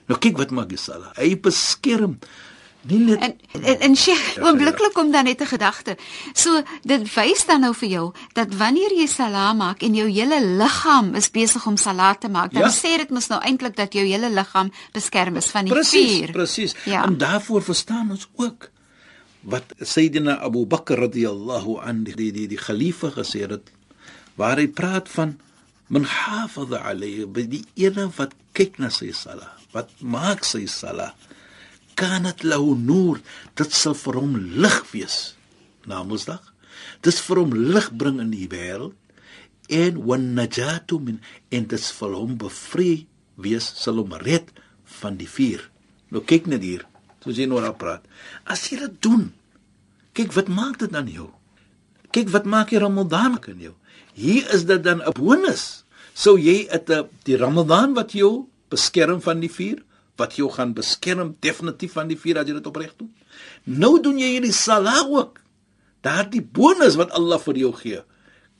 Nou 0.09 0.17
kyk 0.19 0.39
wat 0.41 0.53
maak 0.55 0.73
jy 0.73 0.81
sala 0.81 1.13
hy 1.17 1.33
beskerm 1.39 2.17
Nie 2.83 2.99
net 2.99 3.21
en 3.23 3.33
en, 3.61 3.79
en 3.87 3.95
sy 3.95 4.11
ja, 4.11 4.43
oombliklik 4.43 4.91
kom 4.93 5.11
dan 5.11 5.23
net 5.23 5.41
'n 5.41 5.47
gedagte. 5.47 5.95
So 6.33 6.63
dit 6.83 7.07
wys 7.15 7.45
dan 7.45 7.61
nou 7.61 7.73
vir 7.73 7.89
jou 7.89 8.13
dat 8.33 8.55
wanneer 8.55 8.91
jy 8.91 9.07
salaam 9.07 9.57
maak 9.57 9.83
en 9.83 9.95
jou 9.95 10.07
hele 10.09 10.39
liggaam 10.59 11.15
is 11.15 11.31
besig 11.31 11.65
om 11.65 11.77
salaat 11.77 12.19
te 12.21 12.29
maak, 12.29 12.51
dan 12.51 12.61
ja. 12.61 12.71
sê 12.71 12.97
dit 12.97 13.09
mos 13.09 13.27
nou 13.27 13.39
eintlik 13.41 13.75
dat 13.75 13.93
jou 13.93 14.05
hele 14.05 14.29
liggaam 14.29 14.71
beskerm 14.91 15.35
is 15.35 15.47
van 15.47 15.65
die 15.65 15.73
precies, 15.73 16.11
vuur. 16.11 16.31
Presies, 16.31 16.73
presies. 16.73 16.93
Ja. 16.93 17.03
En 17.05 17.17
daarvoor 17.17 17.63
verstaan 17.63 18.11
ons 18.11 18.27
ook 18.35 18.69
wat 19.41 19.63
Sayyidina 19.79 20.39
Abu 20.39 20.65
Bakr 20.65 20.99
radhiyallahu 20.99 21.79
anhu 21.79 22.15
die 22.15 22.31
die 22.31 22.47
die 22.47 22.57
khalifa 22.57 23.11
gesê 23.11 23.47
het 23.47 23.71
waar 24.35 24.57
hy 24.57 24.67
praat 24.67 25.09
van 25.09 25.39
man 25.87 26.03
hafaza 26.03 26.79
alayhi 26.83 27.47
die 27.47 27.65
ene 27.75 28.09
wat 28.17 28.33
kyk 28.53 28.77
na 28.77 28.89
sy 28.89 29.11
sala, 29.11 29.51
wat 29.71 29.89
maak 29.99 30.43
sy 30.43 30.65
sala 30.65 31.13
kanat 31.99 32.43
lahu 32.43 32.75
nur 32.79 33.21
dit 33.59 33.71
sal 33.71 33.95
vir 33.97 34.19
hom 34.21 34.35
lig 34.63 34.79
wees 34.91 35.35
na 35.85 36.03
Mondsdag 36.03 36.53
dit 37.05 37.19
vir 37.27 37.41
hom 37.41 37.53
lig 37.53 37.89
bring 37.91 38.19
in 38.23 38.31
die 38.33 38.49
wêreld 38.51 38.95
en 39.69 39.99
wan 40.07 40.33
najatu 40.37 40.99
min 40.99 41.19
en 41.49 41.67
dit 41.71 41.81
sal 41.81 42.15
hom 42.17 42.35
bevry 42.39 43.05
wees 43.35 43.67
sal 43.79 44.01
hom 44.01 44.13
red 44.21 44.51
van 44.99 45.15
die 45.17 45.29
vuur. 45.29 45.61
Nou 46.11 46.21
kyk 46.21 46.49
net 46.51 46.65
hier 46.65 46.83
soos 47.23 47.39
jy 47.39 47.47
nou 47.47 47.61
daar 47.63 47.77
praat. 47.79 48.03
As 48.43 48.65
jy 48.69 48.81
dit 48.83 48.99
doen 49.03 49.29
kyk 50.13 50.35
wat 50.35 50.51
maak 50.51 50.77
dit 50.83 50.91
dan 50.91 51.07
jou? 51.09 51.31
Kyk 52.13 52.29
wat 52.33 52.45
maak 52.45 52.73
jy 52.73 52.83
Ramadan 52.83 53.39
kan 53.41 53.57
jou? 53.57 53.73
Hier 54.13 54.45
is 54.53 54.67
dit 54.69 54.83
dan 54.83 55.01
'n 55.01 55.13
bonus. 55.17 55.85
Sou 56.13 56.37
jy 56.37 56.67
het 56.69 56.91
die 57.25 57.37
Ramadan 57.37 57.93
wat 57.93 58.13
jou 58.13 58.45
beskerm 58.69 59.21
van 59.21 59.39
die 59.39 59.49
vuur 59.49 59.81
wat 60.19 60.35
jou 60.37 60.49
gaan 60.53 60.73
beskerm 60.77 61.35
definitief 61.41 61.95
van 61.97 62.09
die 62.11 62.17
vuur 62.19 62.41
as 62.41 62.49
jy 62.49 62.57
dit 62.59 62.69
opreg 62.69 62.93
doen. 62.97 63.11
Nou 63.63 63.95
doen 64.01 64.19
jy 64.21 64.35
hierdie 64.35 64.53
salah 64.53 65.01
ook. 65.09 65.39
Daardie 66.03 66.43
bonus 66.43 66.97
wat 66.99 67.13
Allah 67.15 67.39
vir 67.41 67.61
jou 67.63 67.71
gee, 67.79 68.01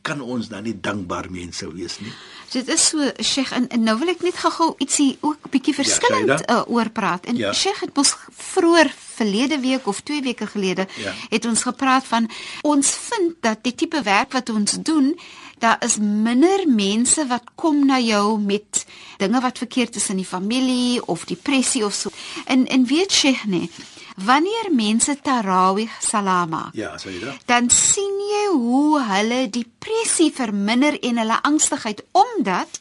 kan 0.03 0.21
ons 0.21 0.49
dan 0.51 0.65
nie 0.67 0.75
dankbaar 0.75 1.29
mense 1.31 1.67
wees 1.75 1.99
nie. 2.03 2.11
Dit 2.53 2.69
is 2.69 2.87
so 2.91 3.11
Sheikh 3.23 3.53
en, 3.55 3.67
en 3.73 3.83
nou 3.87 3.95
wil 4.01 4.11
ek 4.13 4.23
net 4.25 4.37
gou-gou 4.37 4.73
ietsie 4.83 5.15
ook 5.25 5.49
bietjie 5.53 5.73
ja, 5.73 5.79
verskillend 5.81 6.33
ja, 6.33 6.57
uh, 6.59 6.63
oor 6.71 6.91
praat. 6.93 7.25
En 7.31 7.39
ja. 7.39 7.53
Sheikh 7.55 7.81
het 7.85 7.95
mos 7.97 8.13
vroeër 8.29 8.91
verlede 9.13 9.59
week 9.63 9.87
of 9.87 10.01
2 10.05 10.21
weke 10.25 10.47
gelede 10.47 10.87
ja. 11.01 11.13
het 11.29 11.45
ons 11.45 11.63
gepraat 11.63 12.05
van 12.09 12.29
ons 12.61 12.91
vind 13.09 13.37
dat 13.45 13.63
die 13.65 13.75
tipe 13.75 14.01
werk 14.05 14.33
wat 14.33 14.49
ons 14.53 14.77
doen 14.81 15.13
daar 15.63 15.79
is 15.79 15.97
minder 15.97 16.65
mense 16.67 17.23
wat 17.27 17.43
kom 17.55 17.85
na 17.87 17.99
jou 18.03 18.39
met 18.39 18.85
dinge 19.17 19.39
wat 19.41 19.57
verkeerd 19.63 19.95
is 19.95 20.09
in 20.11 20.19
die 20.19 20.27
familie 20.27 20.99
of 21.07 21.23
depressie 21.25 21.85
of 21.85 21.93
so. 21.93 22.11
En 22.45 22.67
en 22.67 22.85
weet 22.85 23.15
jy 23.23 23.37
nie 23.47 23.69
wanneer 24.15 24.69
mense 24.71 25.15
tarawih 25.21 25.89
salam 26.01 26.49
maak. 26.49 26.75
Ja, 26.77 26.93
sê 27.01 27.13
jy 27.13 27.23
dit? 27.23 27.47
Dan 27.49 27.69
sien 27.69 28.19
jy 28.29 28.45
hoe 28.53 29.01
hulle 29.09 29.41
depressie 29.49 30.31
verminder 30.33 30.97
en 31.01 31.17
hulle 31.23 31.41
angstigheid 31.43 32.03
omdat 32.11 32.79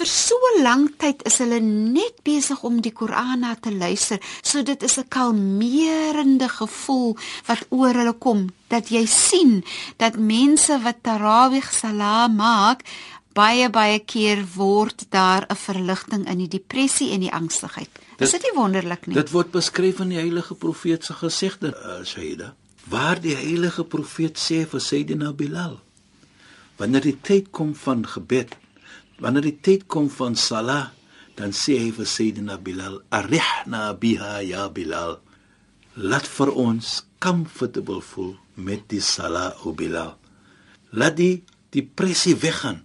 vir 0.00 0.08
so 0.08 0.36
lank 0.64 0.96
tyd 1.02 1.20
is 1.28 1.36
hulle 1.42 1.58
net 1.60 2.22
besig 2.24 2.62
om 2.64 2.78
die 2.80 2.92
Koran 2.96 3.42
na 3.44 3.52
te 3.60 3.72
luister. 3.72 4.20
So 4.42 4.62
dit 4.62 4.82
is 4.82 4.98
'n 4.98 5.08
kalmerende 5.08 6.48
gevoel 6.48 7.16
wat 7.46 7.66
oor 7.68 7.94
hulle 7.94 8.16
kom 8.18 8.48
dat 8.68 8.88
jy 8.88 9.06
sien 9.06 9.64
dat 9.98 10.16
mense 10.16 10.80
wat 10.82 11.02
tarawih 11.02 11.68
salam 11.70 12.36
maak 12.36 12.84
baie 13.34 13.70
baie 13.70 13.98
keer 13.98 14.44
word 14.54 15.06
daar 15.10 15.46
'n 15.48 15.56
verligting 15.56 16.28
in 16.28 16.38
die 16.38 16.48
depressie 16.48 17.12
en 17.12 17.20
die 17.20 17.32
angstigheid. 17.32 17.90
Dit, 18.16 18.26
is 18.26 18.30
dit 18.30 18.42
nie 18.42 18.54
wonderlik 18.54 19.06
nie? 19.06 19.14
Dit 19.14 19.30
word 19.30 19.50
beskryf 19.50 20.00
in 20.00 20.08
die 20.08 20.18
heilige 20.18 20.54
profeet 20.54 21.04
se 21.04 21.14
gesegde, 21.14 21.68
uh, 21.68 22.04
Sayyida, 22.04 22.54
waar 22.88 23.20
die 23.20 23.34
heilige 23.34 23.84
profeet 23.84 24.38
sê 24.38 24.66
vir 24.66 24.80
Sayyidina 24.80 25.32
Bilal, 25.32 25.80
wanneer 26.80 27.04
die 27.04 27.18
tyd 27.20 27.50
kom 27.50 27.74
van 27.76 28.06
gebed 28.08 28.56
wanneer 29.20 29.44
die 29.44 29.58
tyd 29.60 29.86
kom 29.92 30.08
van 30.12 30.36
salah 30.36 30.90
dan 31.38 31.52
sê 31.56 31.76
hy 31.80 31.90
vir 31.96 32.08
Sayyidina 32.08 32.56
Bilal 32.64 33.00
arihna 33.12 33.90
biha 34.00 34.40
ya 34.44 34.68
Bilal 34.72 35.18
laat 36.00 36.28
vir 36.38 36.52
ons 36.56 36.94
comfortable 37.20 38.00
voel 38.12 38.34
met 38.56 38.86
die 38.92 39.02
salah 39.04 39.52
o 39.66 39.74
Bilal 39.76 40.14
laat 40.96 41.18
die 41.20 41.42
depressie 41.76 42.34
weggaan 42.40 42.80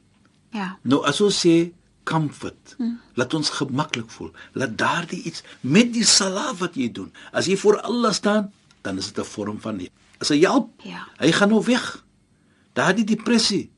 ja. 0.55 0.69
Nou 0.88 1.03
as 1.07 1.19
ons 1.24 1.35
sê 1.45 1.55
comfort 2.05 2.75
hmm. 2.77 2.97
laat 3.19 3.33
ons 3.33 3.50
gemaklik 3.59 4.09
voel. 4.13 4.31
Laat 4.53 4.77
daardie 4.79 5.21
iets 5.25 5.43
met 5.62 5.91
die 5.93 6.05
salah 6.07 6.53
wat 6.59 6.77
jy 6.79 6.89
doen 6.93 7.12
as 7.35 7.50
jy 7.50 7.57
voor 7.59 7.81
Allah 7.83 8.13
staan 8.15 8.51
dan 8.85 9.01
is 9.01 9.12
dit 9.12 9.19
'n 9.24 9.29
vorm 9.35 9.59
van 9.62 9.77
die 9.81 9.91
as 10.21 10.29
hy 10.29 10.39
help. 10.45 10.71
Ja. 10.83 11.07
Hy 11.19 11.31
gaan 11.31 11.50
nou 11.50 11.63
weg. 11.65 12.03
Daardie 12.74 13.05
depressie. 13.05 13.69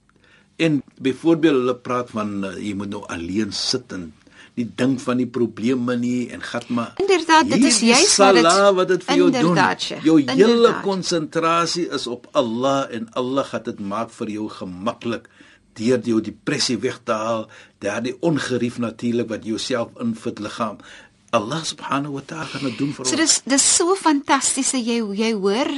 En 0.57 0.83
byvoorbeeld 1.01 1.53
hulle 1.61 1.75
praat 1.75 2.09
van 2.09 2.43
uh, 2.45 2.55
jy 2.57 2.73
moet 2.73 2.89
nou 2.89 3.03
alleen 3.05 3.51
sit 3.53 3.91
en 3.93 4.13
nie 4.57 4.65
dink 4.75 4.99
van 5.03 5.19
die 5.21 5.27
probleme 5.29 5.95
nie 6.01 6.29
en 6.33 6.41
gat 6.41 6.65
maar 6.73 6.95
Inderdaad, 6.97 7.49
dit 7.51 7.65
is 7.69 7.79
juist 7.85 8.17
wat 8.17 8.39
dit 8.39 8.47
wat 8.79 8.87
dit 8.87 9.03
vir 9.05 9.19
jou 9.21 9.27
doen. 9.31 9.59
Jou 10.03 10.17
hele 10.25 10.71
konsentrasie 10.81 11.85
is 11.93 12.07
op 12.09 12.25
Allah 12.31 12.87
en 12.89 13.05
Allah 13.13 13.45
gaan 13.45 13.67
dit 13.69 13.79
maak 13.79 14.09
vir 14.17 14.33
jou 14.33 14.47
gemaklik 14.49 15.29
deur 15.77 16.01
jou 16.03 16.21
depressie 16.21 16.77
weg 16.83 16.99
te 17.03 17.15
haal, 17.15 17.47
daardie 17.83 18.15
ongerief 18.25 18.79
natuurlik 18.81 19.29
wat 19.29 19.45
jouself 19.45 19.93
invit 20.01 20.39
liggaam. 20.39 20.81
Allah 21.35 21.63
subhanahu 21.63 22.17
wa 22.17 22.23
ta'ala 22.25 22.49
gaan 22.53 22.69
dit 22.69 22.77
doen 22.77 22.93
vir 22.95 23.05
ons. 23.05 23.09
So 23.09 23.19
dis 23.19 23.41
dis 23.45 23.69
so 23.75 23.95
fantasties 23.95 24.71
dat 24.75 24.85
jy 24.85 25.01
jy 25.17 25.33
hoor 25.37 25.71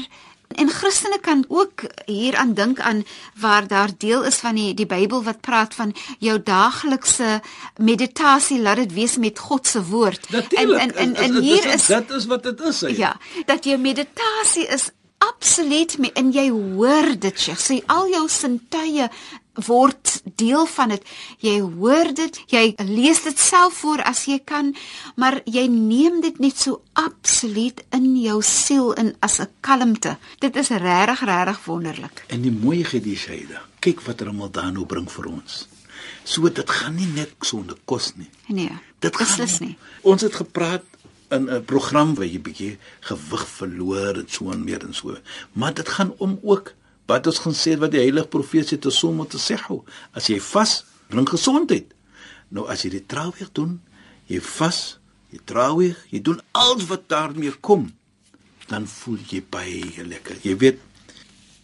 En 0.50 0.70
Christene 0.70 1.20
kan 1.22 1.46
ook 1.48 1.84
hier 2.06 2.36
aan 2.36 2.54
dink 2.54 2.80
aan 2.80 3.06
waar 3.36 3.68
daar 3.68 3.90
deel 3.98 4.24
is 4.26 4.36
van 4.36 4.56
die 4.56 4.74
die 4.74 4.86
Bybel 4.86 5.24
wat 5.24 5.42
praat 5.42 5.74
van 5.74 5.94
jou 6.20 6.40
daaglikse 6.44 7.42
meditasie, 7.76 8.62
laat 8.62 8.82
dit 8.82 8.94
wees 8.94 9.18
met 9.18 9.40
God 9.40 9.68
se 9.68 9.84
woord. 9.86 10.30
Natuurlijk, 10.30 10.82
en 10.82 10.96
en 10.96 11.16
en, 11.16 11.36
en 11.36 11.42
hier 11.42 11.66
is 11.74 11.86
dit 11.86 12.10
is 12.12 12.26
wat 12.26 12.44
dit 12.44 12.60
is. 12.60 12.82
Hy. 12.82 12.96
Ja, 12.98 13.18
dat 13.46 13.64
jou 13.64 13.78
meditasie 13.78 14.66
is 14.68 14.90
absoluut 15.34 15.98
me 15.98 16.12
en 16.14 16.32
jy 16.32 16.50
hoor 16.50 17.16
dit 17.20 17.36
sê 17.36 17.56
so 17.56 17.80
al 17.88 18.10
jou 18.12 18.26
sintuie 18.30 19.10
word 19.66 20.22
deel 20.40 20.66
van 20.66 20.94
dit. 20.94 21.06
Jy 21.44 21.56
hoor 21.62 22.12
dit, 22.16 22.40
jy 22.52 22.64
lees 22.88 23.22
dit 23.26 23.40
self 23.40 23.82
voor 23.84 24.04
as 24.08 24.26
jy 24.30 24.40
kan, 24.46 24.74
maar 25.20 25.42
jy 25.46 25.66
neem 25.72 26.22
dit 26.24 26.40
net 26.40 26.58
so 26.60 26.82
absoluut 27.00 27.82
in 27.96 28.12
jou 28.22 28.40
siel 28.46 28.94
in 28.94 29.16
as 29.20 29.40
'n 29.40 29.50
kalmte. 29.62 30.18
Dit 30.40 30.56
is 30.56 30.70
regtig 30.70 31.26
regtig 31.26 31.66
wonderlik. 31.66 32.24
En 32.28 32.42
die 32.42 32.52
mooiheid 32.52 33.04
hier 33.04 33.18
Shaida. 33.18 33.62
Kyk 33.80 34.02
wat 34.02 34.22
Ramadan 34.22 34.74
nou 34.74 34.86
bring 34.86 35.12
vir 35.12 35.26
ons. 35.26 35.68
So 36.24 36.50
dit 36.50 36.70
gaan 36.70 36.96
nie 36.96 37.08
net 37.08 37.32
sonder 37.40 37.78
kos 37.86 38.14
nie. 38.16 38.30
Nee. 38.48 38.72
Dit 39.00 39.16
gaan 39.16 39.48
nie. 39.48 39.60
nie. 39.60 39.78
Ons 40.02 40.22
het 40.22 40.36
gepraat 40.36 40.84
in 41.36 41.50
'n 41.50 41.66
program 41.66 42.16
waar 42.16 42.26
jy 42.26 42.42
bietjie 42.42 42.78
gewig 43.00 43.48
verloor 43.48 44.16
en 44.22 44.28
so 44.28 44.52
en 44.52 44.64
meer 44.64 44.84
en 44.86 44.94
so. 44.94 45.18
Maar 45.54 45.74
dit 45.74 45.90
gaan 45.90 46.14
om 46.18 46.40
ook 46.42 46.74
wat 47.06 47.28
ons 47.28 47.40
gaan 47.40 47.54
sê 47.54 47.78
wat 47.78 47.92
die 47.92 48.00
heilige 48.00 48.28
profeet 48.28 48.68
sê 48.70 48.80
te 48.80 48.90
som 48.90 49.28
te 49.28 49.38
sê 49.38 49.58
as 50.14 50.28
jy 50.28 50.40
vas 50.40 50.84
bring 51.08 51.30
gesondheid. 51.30 51.94
Nou 52.50 52.68
as 52.68 52.84
jy 52.84 52.90
dit 52.90 53.08
trouwig 53.08 53.52
doen 53.52 53.82
jy 54.28 54.42
vas 54.42 55.00
jy 55.30 55.40
trouwig 55.46 55.98
jy 56.10 56.22
doen 56.22 56.42
alles 56.52 56.86
wat 56.86 57.10
daarmee 57.10 57.54
kom 57.62 57.92
dan 58.68 58.88
voel 58.88 59.18
jy 59.30 59.44
baie 59.50 60.04
lekker. 60.06 60.38
Jy 60.44 60.56
weet 60.58 60.80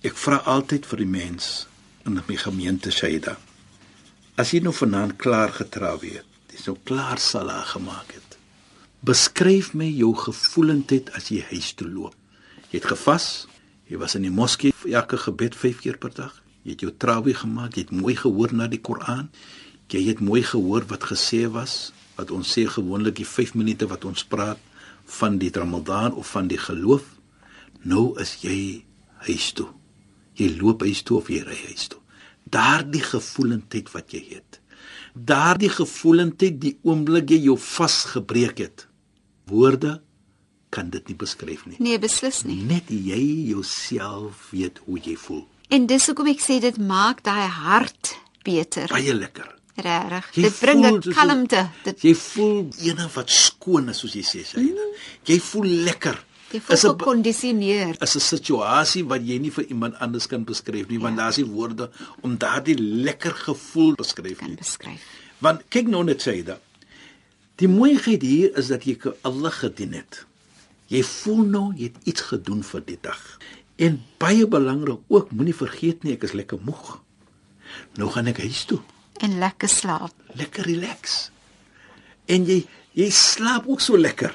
ek 0.04 0.18
vra 0.18 0.38
altyd 0.46 0.86
vir 0.86 0.98
die 0.98 1.12
mens 1.20 1.68
in 2.06 2.22
my 2.28 2.38
gemeente 2.38 2.92
Shaida 2.92 3.38
as 4.42 4.52
jy 4.54 4.60
nou 4.64 4.74
vanaand 4.76 5.16
klaar 5.22 5.54
getrou 5.56 5.96
het 6.04 6.26
dis 6.52 6.66
nou 6.68 6.76
klaar 6.88 7.22
sala 7.24 7.62
gemaak 7.72 8.12
het 8.18 8.25
beskryf 9.06 9.74
my 9.78 9.90
jou 9.90 10.14
gevoelendheid 10.26 11.12
as 11.18 11.32
jy 11.34 11.44
huis 11.52 11.74
toe 11.78 11.90
loop 11.90 12.16
jy 12.72 12.80
het 12.80 12.90
gevas 12.94 13.46
Jy 13.86 14.00
was 14.02 14.16
in 14.18 14.24
die 14.26 14.34
moskee 14.34 14.74
vir 14.82 14.96
elke 14.98 15.18
gebed 15.22 15.54
5 15.54 15.84
keer 15.84 15.98
per 16.02 16.14
dag. 16.18 16.34
Jy 16.66 16.74
het 16.74 16.84
jou 16.88 16.94
trawie 16.98 17.36
gemaak, 17.38 17.76
jy 17.78 17.84
het 17.86 17.92
mooi 17.94 18.16
gehoor 18.18 18.54
na 18.58 18.66
die 18.72 18.82
Koran. 18.82 19.28
Jy 19.94 20.02
het 20.08 20.24
mooi 20.26 20.42
gehoor 20.42 20.88
wat 20.90 21.06
gesê 21.06 21.44
was, 21.54 21.94
wat 22.18 22.32
ons 22.34 22.50
sê 22.50 22.64
gewoonlik 22.66 23.20
die 23.20 23.28
5 23.30 23.54
minute 23.54 23.86
wat 23.92 24.08
ons 24.10 24.26
praat 24.26 24.62
van 25.20 25.38
die 25.38 25.52
Ramadan 25.54 26.18
of 26.18 26.32
van 26.34 26.50
die 26.50 26.58
geloof. 26.58 27.06
Nou 27.86 28.16
is 28.22 28.40
jy 28.42 28.82
huis 29.30 29.52
toe. 29.54 29.70
Jy 30.34 30.56
loop 30.58 30.82
huis 30.82 31.04
toe 31.06 31.20
of 31.22 31.30
jy 31.30 31.44
ry 31.46 31.60
huis 31.70 31.86
toe. 31.94 32.02
Daardie 32.50 33.06
gevoelendheid 33.06 33.94
wat 33.94 34.14
jy 34.14 34.26
het. 34.34 34.62
daardie 35.16 35.70
gevoelendheid 35.72 36.58
die 36.60 36.74
oomblik 36.84 37.30
jy 37.32 37.38
jou 37.46 37.56
vasgebreek 37.58 38.58
het. 38.60 38.88
Woorde 39.46 40.02
kan 40.70 40.90
dit 40.90 41.08
nie 41.08 41.16
beskryf 41.16 41.66
nie. 41.70 41.78
Nee, 41.80 42.00
beslis 42.00 42.44
nie. 42.44 42.62
Net 42.68 42.90
jy 42.90 43.22
jouself 43.52 44.50
weet 44.52 44.82
hoe 44.86 45.00
jy 45.00 45.16
voel. 45.20 45.46
En 45.74 45.86
dis 45.90 46.08
hoekom 46.10 46.30
ek 46.34 46.42
sê 46.44 46.60
dit 46.64 46.78
maak 46.78 47.24
daai 47.26 47.48
hart 47.48 48.16
beter. 48.46 48.90
Baie 48.92 49.14
lekker. 49.16 49.54
Regtig. 49.76 50.44
Dit 50.46 50.60
bring 50.60 50.86
'n 50.86 51.02
kalmte. 51.12 51.70
Dit 51.84 52.02
jy 52.02 52.14
voel 52.16 52.70
ene 52.80 53.10
wat 53.14 53.30
skoon 53.30 53.90
is 53.90 54.00
soos 54.00 54.14
jy 54.14 54.24
sê, 54.24 54.40
jy. 54.54 54.62
Mm. 54.62 54.94
Jy 55.26 55.40
voel 55.40 55.68
lekker. 55.88 56.18
Jy 56.52 56.62
voel 56.62 56.78
gekondisioneer. 56.78 57.98
Is 58.02 58.16
'n 58.16 58.20
situasie 58.20 59.04
wat 59.04 59.22
jy 59.22 59.38
nie 59.40 59.52
vir 59.52 59.66
iemand 59.66 59.96
anders 60.00 60.28
kan 60.28 60.44
beskryf 60.44 60.88
nie, 60.88 60.98
ja. 60.98 61.04
want 61.04 61.18
daar's 61.18 61.38
nie 61.38 61.46
woorde 61.46 61.90
om 62.22 62.38
daardie 62.38 62.78
lekker 62.78 63.34
gevoel 63.34 63.96
beskryf 63.96 64.42
nie. 64.42 64.56
Kan 64.56 64.56
beskryf. 64.56 65.02
Want 65.40 65.62
kyk 65.70 65.88
nou 65.88 66.04
net 66.04 66.22
sê 66.22 66.44
dit. 66.44 66.60
Die 67.56 67.68
mooiheid 67.68 68.22
hier 68.22 68.58
is 68.58 68.68
dat 68.68 68.84
jy 68.84 68.98
Allah 69.22 69.52
gedien 69.52 69.94
het. 69.94 70.26
Jy 70.88 71.04
voel 71.04 71.46
nou 71.46 71.74
jy 71.76 71.90
het 71.90 72.02
iets 72.04 72.22
gedoen 72.22 72.64
vir 72.64 72.84
die 72.86 73.00
dag. 73.02 73.22
En 73.76 74.02
baie 74.18 74.48
belangrik 74.48 75.00
ook, 75.08 75.32
moenie 75.32 75.56
vergeet 75.56 76.04
nie 76.04 76.14
ek 76.14 76.24
is 76.24 76.34
lekker 76.34 76.60
moeg. 76.62 77.00
Nou 77.96 78.10
gaan 78.12 78.28
ek 78.28 78.44
huis 78.44 78.66
toe 78.66 78.82
en 79.24 79.38
lekker 79.40 79.70
slaap. 79.70 80.14
Lekker 80.36 80.68
relax. 80.68 81.30
En 82.26 82.48
jy 82.48 82.64
jy 82.96 83.10
slaap 83.12 83.68
ook 83.68 83.82
so 83.84 83.98
lekker. 84.00 84.32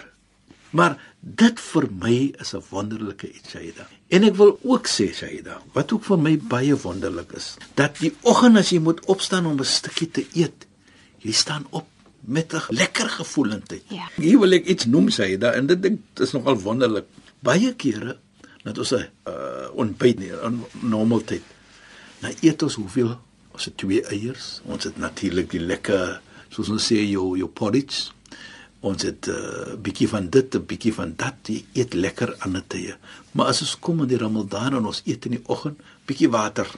Maar 0.77 0.99
dit 1.21 1.61
vir 1.61 1.87
my 1.91 2.17
is 2.39 2.55
'n 2.55 2.63
wonderlike 2.71 3.33
iets, 3.33 3.51
Shaida. 3.51 3.89
En 4.09 4.25
ek 4.25 4.37
wil 4.37 4.59
ook 4.63 4.87
sê, 4.87 5.13
Shaida, 5.15 5.63
wat 5.73 5.93
ook 5.93 6.05
vir 6.05 6.19
my 6.19 6.39
baie 6.39 6.77
wonderlik 6.77 7.33
is, 7.33 7.57
dat 7.75 7.99
die 7.99 8.15
oggend 8.23 8.57
as 8.57 8.71
jy 8.71 8.79
moet 8.79 9.05
opstaan 9.07 9.47
om 9.47 9.59
'n 9.59 9.65
stukkie 9.65 10.11
te 10.11 10.27
eet, 10.35 10.67
jy 11.19 11.33
staan 11.33 11.67
op 11.71 11.87
met 12.21 12.53
'n 12.53 12.63
lekker 12.69 13.09
gevoelendheid. 13.09 13.83
Ja. 13.89 14.09
Hier 14.17 14.39
wil 14.39 14.53
ek 14.53 14.67
iets 14.67 14.85
noem, 14.85 15.11
Shaida, 15.11 15.53
en 15.53 15.67
dit 15.67 15.83
dink 15.83 16.01
is 16.15 16.33
nogal 16.33 16.61
wonderlik. 16.61 17.05
Baie 17.39 17.75
kere 17.75 18.19
dat 18.63 18.79
ons 18.79 18.93
'n 18.93 19.09
uh, 19.29 19.69
ontbyt 19.75 20.19
nie, 20.19 20.33
'n 20.33 20.65
normaal 20.81 21.25
tyd. 21.25 21.43
Nou 22.21 22.35
eet 22.41 22.63
ons 22.63 22.75
hoeveel? 22.75 23.19
Ons 23.53 23.65
het 23.65 23.77
twee 23.77 24.03
eiers. 24.03 24.61
Ons 24.65 24.85
het 24.85 24.97
natuurlik 24.97 25.51
die 25.51 25.61
lekker, 25.61 26.21
soos 26.49 26.69
ons 26.69 26.93
sê, 26.93 26.97
jou 26.97 27.37
jou 27.37 27.49
porridge 27.49 28.13
ons 28.81 29.03
het 29.03 29.29
'n 29.29 29.31
uh, 29.31 29.77
bietjie 29.77 30.09
van 30.09 30.29
dit, 30.31 30.55
'n 30.55 30.67
bietjie 30.67 30.95
van 30.95 31.13
dat, 31.17 31.35
jy 31.47 31.65
eet 31.73 31.95
lekker 31.95 32.35
aan 32.39 32.57
'n 32.57 32.65
tye. 32.67 32.97
Maar 33.33 33.47
as 33.47 33.61
ons 33.61 33.79
kom 33.79 34.01
in 34.01 34.09
die 34.09 34.17
Ramadan 34.17 34.75
en 34.75 34.87
ons 34.87 35.03
eet 35.05 35.25
in 35.25 35.31
die 35.31 35.45
oggend 35.47 35.81
bietjie 36.07 36.31
water 36.31 36.69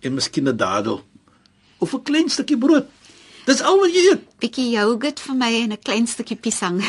en 0.00 0.14
miskien 0.14 0.48
'n 0.48 0.56
dadel 0.56 1.04
of 1.78 1.94
'n 1.94 2.02
klein 2.02 2.28
stukkie 2.28 2.58
brood. 2.58 2.86
Dis 3.46 3.60
al 3.62 3.78
wat 3.78 3.92
jy 3.94 4.02
eet. 4.10 4.22
Bietjie 4.42 4.64
yoghurt 4.72 5.20
vir 5.22 5.36
my 5.38 5.48
en 5.62 5.72
'n 5.72 5.78
klein 5.78 6.06
stukkie 6.10 6.36
piesang. 6.36 6.80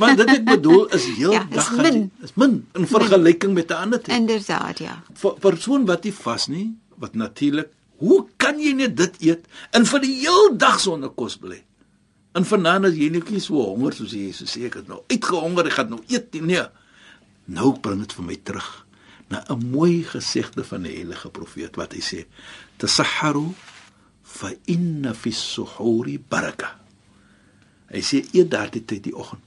maar 0.00 0.16
dit 0.18 0.28
ek 0.28 0.44
bedoel 0.44 0.88
is 0.96 1.04
heel 1.06 1.32
ja, 1.38 1.44
dag 1.44 1.70
is 1.70 1.78
min. 1.78 2.10
is 2.22 2.34
min 2.34 2.66
in 2.74 2.86
vergelyking 2.86 3.54
min. 3.54 3.62
met 3.62 3.70
'n 3.70 3.78
ander 3.84 4.00
tyd. 4.02 4.16
Inderdaad, 4.16 4.78
ja. 4.78 5.02
Vir 5.14 5.38
persoon 5.38 5.86
wat 5.86 6.02
nie 6.04 6.12
vas 6.12 6.46
nie, 6.46 6.74
wat 6.98 7.14
natuurlik, 7.14 7.70
hoe 8.02 8.26
kan 8.36 8.58
jy 8.58 8.72
net 8.72 8.96
dit 8.96 9.14
eet 9.20 9.46
en 9.70 9.86
vir 9.86 10.00
die 10.00 10.16
heel 10.26 10.56
dag 10.56 10.80
sonder 10.80 11.10
kos 11.14 11.36
bly? 11.38 11.62
En 12.34 12.44
vanaand 12.44 12.90
as 12.90 12.94
jy 12.94 13.08
net 13.10 13.30
so 13.38 13.62
honger 13.62 13.94
soos 13.94 14.10
jy 14.10 14.32
so 14.32 14.44
sê 14.44 14.66
ek 14.66 14.74
het 14.82 14.88
nou 14.88 15.02
uitgehonger, 15.06 15.66
ek 15.66 15.72
gaan 15.72 15.90
nou 15.90 16.02
eet 16.08 16.32
nie. 16.32 16.42
Nee. 16.42 16.66
Nou 17.46 17.78
bring 17.78 18.00
dit 18.02 18.12
vir 18.12 18.24
my 18.24 18.36
terug 18.42 18.86
na 19.30 19.44
'n 19.48 19.70
mooi 19.70 20.02
gesegde 20.02 20.64
van 20.64 20.82
die 20.82 20.94
heilige 20.94 21.30
profeet 21.30 21.76
wat 21.76 21.92
hy 21.92 22.00
sê: 22.00 22.26
"Tasahharu 22.78 23.54
fa 24.30 24.52
inna 24.70 25.14
fi 25.14 25.34
as-suhuri 25.34 26.18
baraka." 26.18 26.76
Hy 27.90 28.02
sê 28.06 28.22
eet 28.30 28.50
daardie 28.50 28.84
tyd 28.86 29.08
die 29.08 29.16
oggend 29.16 29.42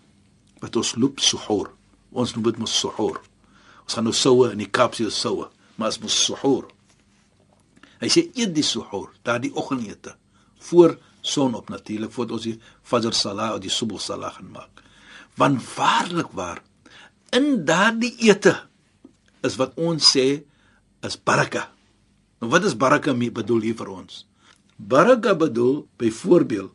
wat 0.63 0.75
ons 0.79 0.93
loop 0.95 1.19
suhur. 1.19 1.71
Ons 2.15 2.35
noem 2.35 2.47
dit 2.47 2.59
mos 2.63 2.73
suhur. 2.79 3.19
Ons 3.83 3.97
gaan 3.97 4.07
nou 4.07 4.15
soue 4.15 4.51
in 4.53 4.61
die 4.63 4.69
Kaap 4.71 4.95
se 4.95 5.09
soue, 5.11 5.49
maar 5.75 5.91
as 5.91 5.99
mos 5.99 6.15
suhur. 6.25 6.69
Hy 7.99 8.09
sê 8.11 8.29
eet 8.31 8.53
die 8.55 8.63
suhur, 8.63 9.09
daardie 9.27 9.51
oggendete 9.59 10.15
voor 10.63 10.95
son 11.23 11.55
op 11.55 11.69
natuurlik 11.71 12.11
voordat 12.11 12.37
ons 12.37 12.47
die 12.47 12.55
fajr 12.87 13.15
salat 13.15 13.57
of 13.57 13.63
die 13.63 13.71
subh 13.71 13.99
salat 13.99 14.37
gaan 14.37 14.51
maak. 14.55 14.83
Want 15.39 15.63
waarlik 15.75 16.31
waar 16.35 16.61
in 17.35 17.65
daardie 17.67 18.13
ete 18.23 18.55
is 19.43 19.57
wat 19.59 19.75
ons 19.75 20.13
sê 20.15 20.43
is 21.03 21.17
baraka. 21.19 21.67
Nou 22.39 22.51
wat 22.51 22.67
is 22.67 22.77
baraka 22.79 23.15
mee 23.15 23.31
bedoel 23.31 23.69
hier 23.69 23.79
vir 23.79 23.91
ons? 23.91 24.23
Baraka 24.77 25.35
bedoel 25.35 25.87
byvoorbeeld 26.01 26.71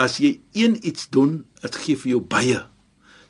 as 0.00 0.18
jy 0.18 0.40
een 0.52 0.78
iets 0.86 1.08
doen, 1.10 1.44
dit 1.62 1.76
gee 1.84 1.98
vir 1.98 2.16
jou 2.16 2.20
baie. 2.20 2.62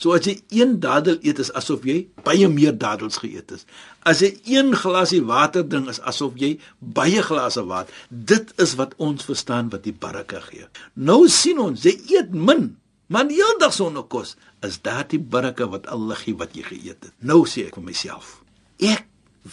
So 0.00 0.12
as 0.16 0.26
jy 0.28 0.34
een 0.52 0.78
dadel 0.82 1.20
eet 1.24 1.38
is 1.40 1.52
asof 1.56 1.84
jy 1.88 2.06
baie 2.26 2.48
meer 2.52 2.74
dadels 2.76 3.20
geëet 3.22 3.54
het. 3.54 3.64
As 4.04 4.20
jy 4.24 4.32
een 4.56 4.74
glasie 4.76 5.22
water 5.24 5.64
drink 5.64 5.88
is 5.92 6.00
asof 6.04 6.36
jy 6.40 6.54
baie 6.78 7.22
glase 7.24 7.64
water. 7.68 7.94
Dit 8.10 8.52
is 8.60 8.74
wat 8.80 8.96
ons 9.02 9.24
verstaan 9.24 9.70
wat 9.72 9.86
die 9.86 9.94
baraka 9.96 10.42
gee. 10.48 10.68
Nou 10.94 11.24
sien 11.32 11.60
ons 11.62 11.86
jy 11.86 11.94
eet 12.16 12.34
min, 12.34 12.74
maar 13.08 13.28
die 13.28 13.38
hele 13.40 13.60
dag 13.62 13.74
sonder 13.76 14.04
kos. 14.04 14.36
Is 14.64 14.80
dit 14.84 15.16
die 15.16 15.20
baraka 15.20 15.68
wat 15.72 15.88
Allah 15.92 16.18
gee 16.20 16.36
wat 16.36 16.56
jy 16.56 16.66
geëet 16.68 17.08
het? 17.08 17.14
Nou 17.20 17.44
sê 17.48 17.68
ek 17.68 17.78
vir 17.80 17.88
myself, 17.88 18.38
ek 18.80 19.06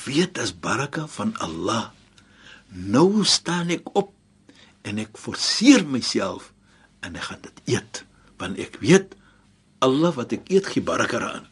weet 0.08 0.40
as 0.40 0.56
baraka 0.56 1.06
van 1.16 1.36
Allah. 1.44 1.92
Nou 2.72 3.24
staan 3.28 3.72
ek 3.76 3.88
op 4.00 4.14
en 4.82 4.98
ek 4.98 5.18
forceer 5.18 5.86
myself 5.88 6.52
en 7.02 7.16
ek 7.16 7.28
gaan 7.30 7.42
dit 7.42 7.62
eet 7.76 8.04
want 8.42 8.58
ek 8.58 8.80
weet 8.82 9.16
Allah 9.86 10.14
wat 10.16 10.34
ek 10.34 10.50
eet 10.54 10.68
gee 10.70 10.82
baraka 10.86 11.20
aan. 11.26 11.46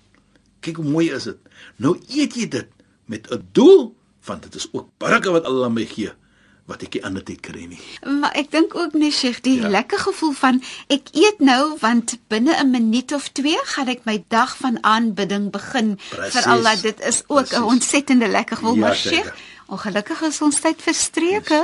Kyk 0.62 0.82
hoe 0.82 0.86
mooi 0.86 1.10
is 1.14 1.26
dit. 1.30 1.38
Nou 1.82 1.96
eet 2.10 2.36
jy 2.38 2.48
dit 2.50 2.70
met 3.06 3.30
'n 3.32 3.42
doel 3.52 3.96
want 4.26 4.44
dit 4.44 4.56
is 4.56 4.68
ook 4.72 4.90
baraka 4.98 5.32
wat 5.32 5.46
Allah 5.46 5.70
my 5.70 5.86
gee 5.86 6.14
wat 6.70 6.84
ek 6.86 6.94
nie 6.98 7.04
ander 7.08 7.24
tyd 7.26 7.42
kry 7.42 7.66
nie. 7.66 7.80
Maar 8.06 8.36
ek 8.38 8.52
dink 8.54 8.76
ook 8.78 8.94
nee 8.94 9.12
Sheikh, 9.12 9.42
die 9.46 9.58
ja. 9.62 9.72
lekker 9.74 10.00
gevoel 10.00 10.36
van 10.38 10.62
ek 10.94 11.10
eet 11.18 11.42
nou 11.42 11.78
want 11.82 12.18
binne 12.30 12.54
'n 12.54 12.70
minuut 12.70 13.12
of 13.18 13.30
2 13.34 13.58
gaan 13.74 13.90
ek 13.90 14.06
my 14.06 14.24
dag 14.28 14.58
van 14.58 14.78
aanbidding 14.84 15.50
begin 15.52 15.98
Precies. 16.10 16.34
vir 16.34 16.52
Allah. 16.54 16.76
Dit 16.82 17.00
is 17.02 17.24
ook 17.28 17.50
'n 17.54 17.64
ontsettende 17.64 18.28
lekker 18.28 18.58
gevoel, 18.58 18.76
ja, 18.76 18.80
maar 18.80 18.96
Sheikh, 18.96 19.34
Ongelukkig 19.70 20.22
is 20.26 20.42
ons 20.42 20.60
tyd 20.64 20.82
verstreke. 20.82 21.60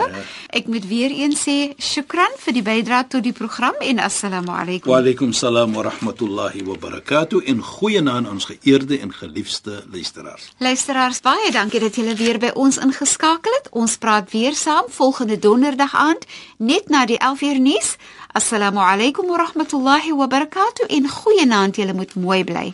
Ek 0.53 0.67
moet 0.69 0.85
weer 0.85 1.13
eens 1.23 1.41
sê 1.47 1.73
shukran 1.81 2.35
vir 2.43 2.53
die 2.53 2.63
bydrae 2.65 3.07
tot 3.09 3.25
die 3.25 3.33
program 3.33 3.73
en 3.81 4.01
assalamu 4.03 4.53
alaykum. 4.53 4.91
Wa 4.91 4.99
alaykum 5.01 5.33
salaam 5.33 5.73
wa 5.73 5.87
rahmatullahi 5.87 6.61
wa 6.67 6.77
barakatuh 6.77 7.41
in 7.49 7.63
goeie 7.65 8.01
naam 8.01 8.13
aan 8.15 8.29
ons 8.29 8.45
geëerde 8.45 8.99
en 8.99 9.11
geliefde 9.13 9.83
luisteraars. 9.91 10.51
Luisteraars, 10.57 11.19
baie 11.25 11.51
dankie 11.51 11.81
dat 11.81 11.97
julle 11.97 12.15
weer 12.15 12.39
by 12.39 12.53
ons 12.53 12.77
ingeskakel 12.77 13.57
het. 13.57 13.73
Ons 13.73 13.97
praat 13.97 14.31
weer 14.31 14.55
saam 14.55 14.85
volgende 14.87 15.39
donderdag 15.39 15.95
aand 15.95 16.29
net 16.57 16.89
na 16.89 17.05
die 17.09 17.19
11uur 17.19 17.59
nuus. 17.59 17.95
Assalamu 18.37 18.85
alaykum 18.85 19.27
wa 19.27 19.41
rahmatullahi 19.43 20.13
wa 20.13 20.27
barakatuh 20.27 20.87
in 20.87 21.09
goeie 21.09 21.45
naam. 21.45 21.73
Julle 21.73 21.93
moet 21.93 22.15
mooi 22.15 22.43
bly. 22.43 22.73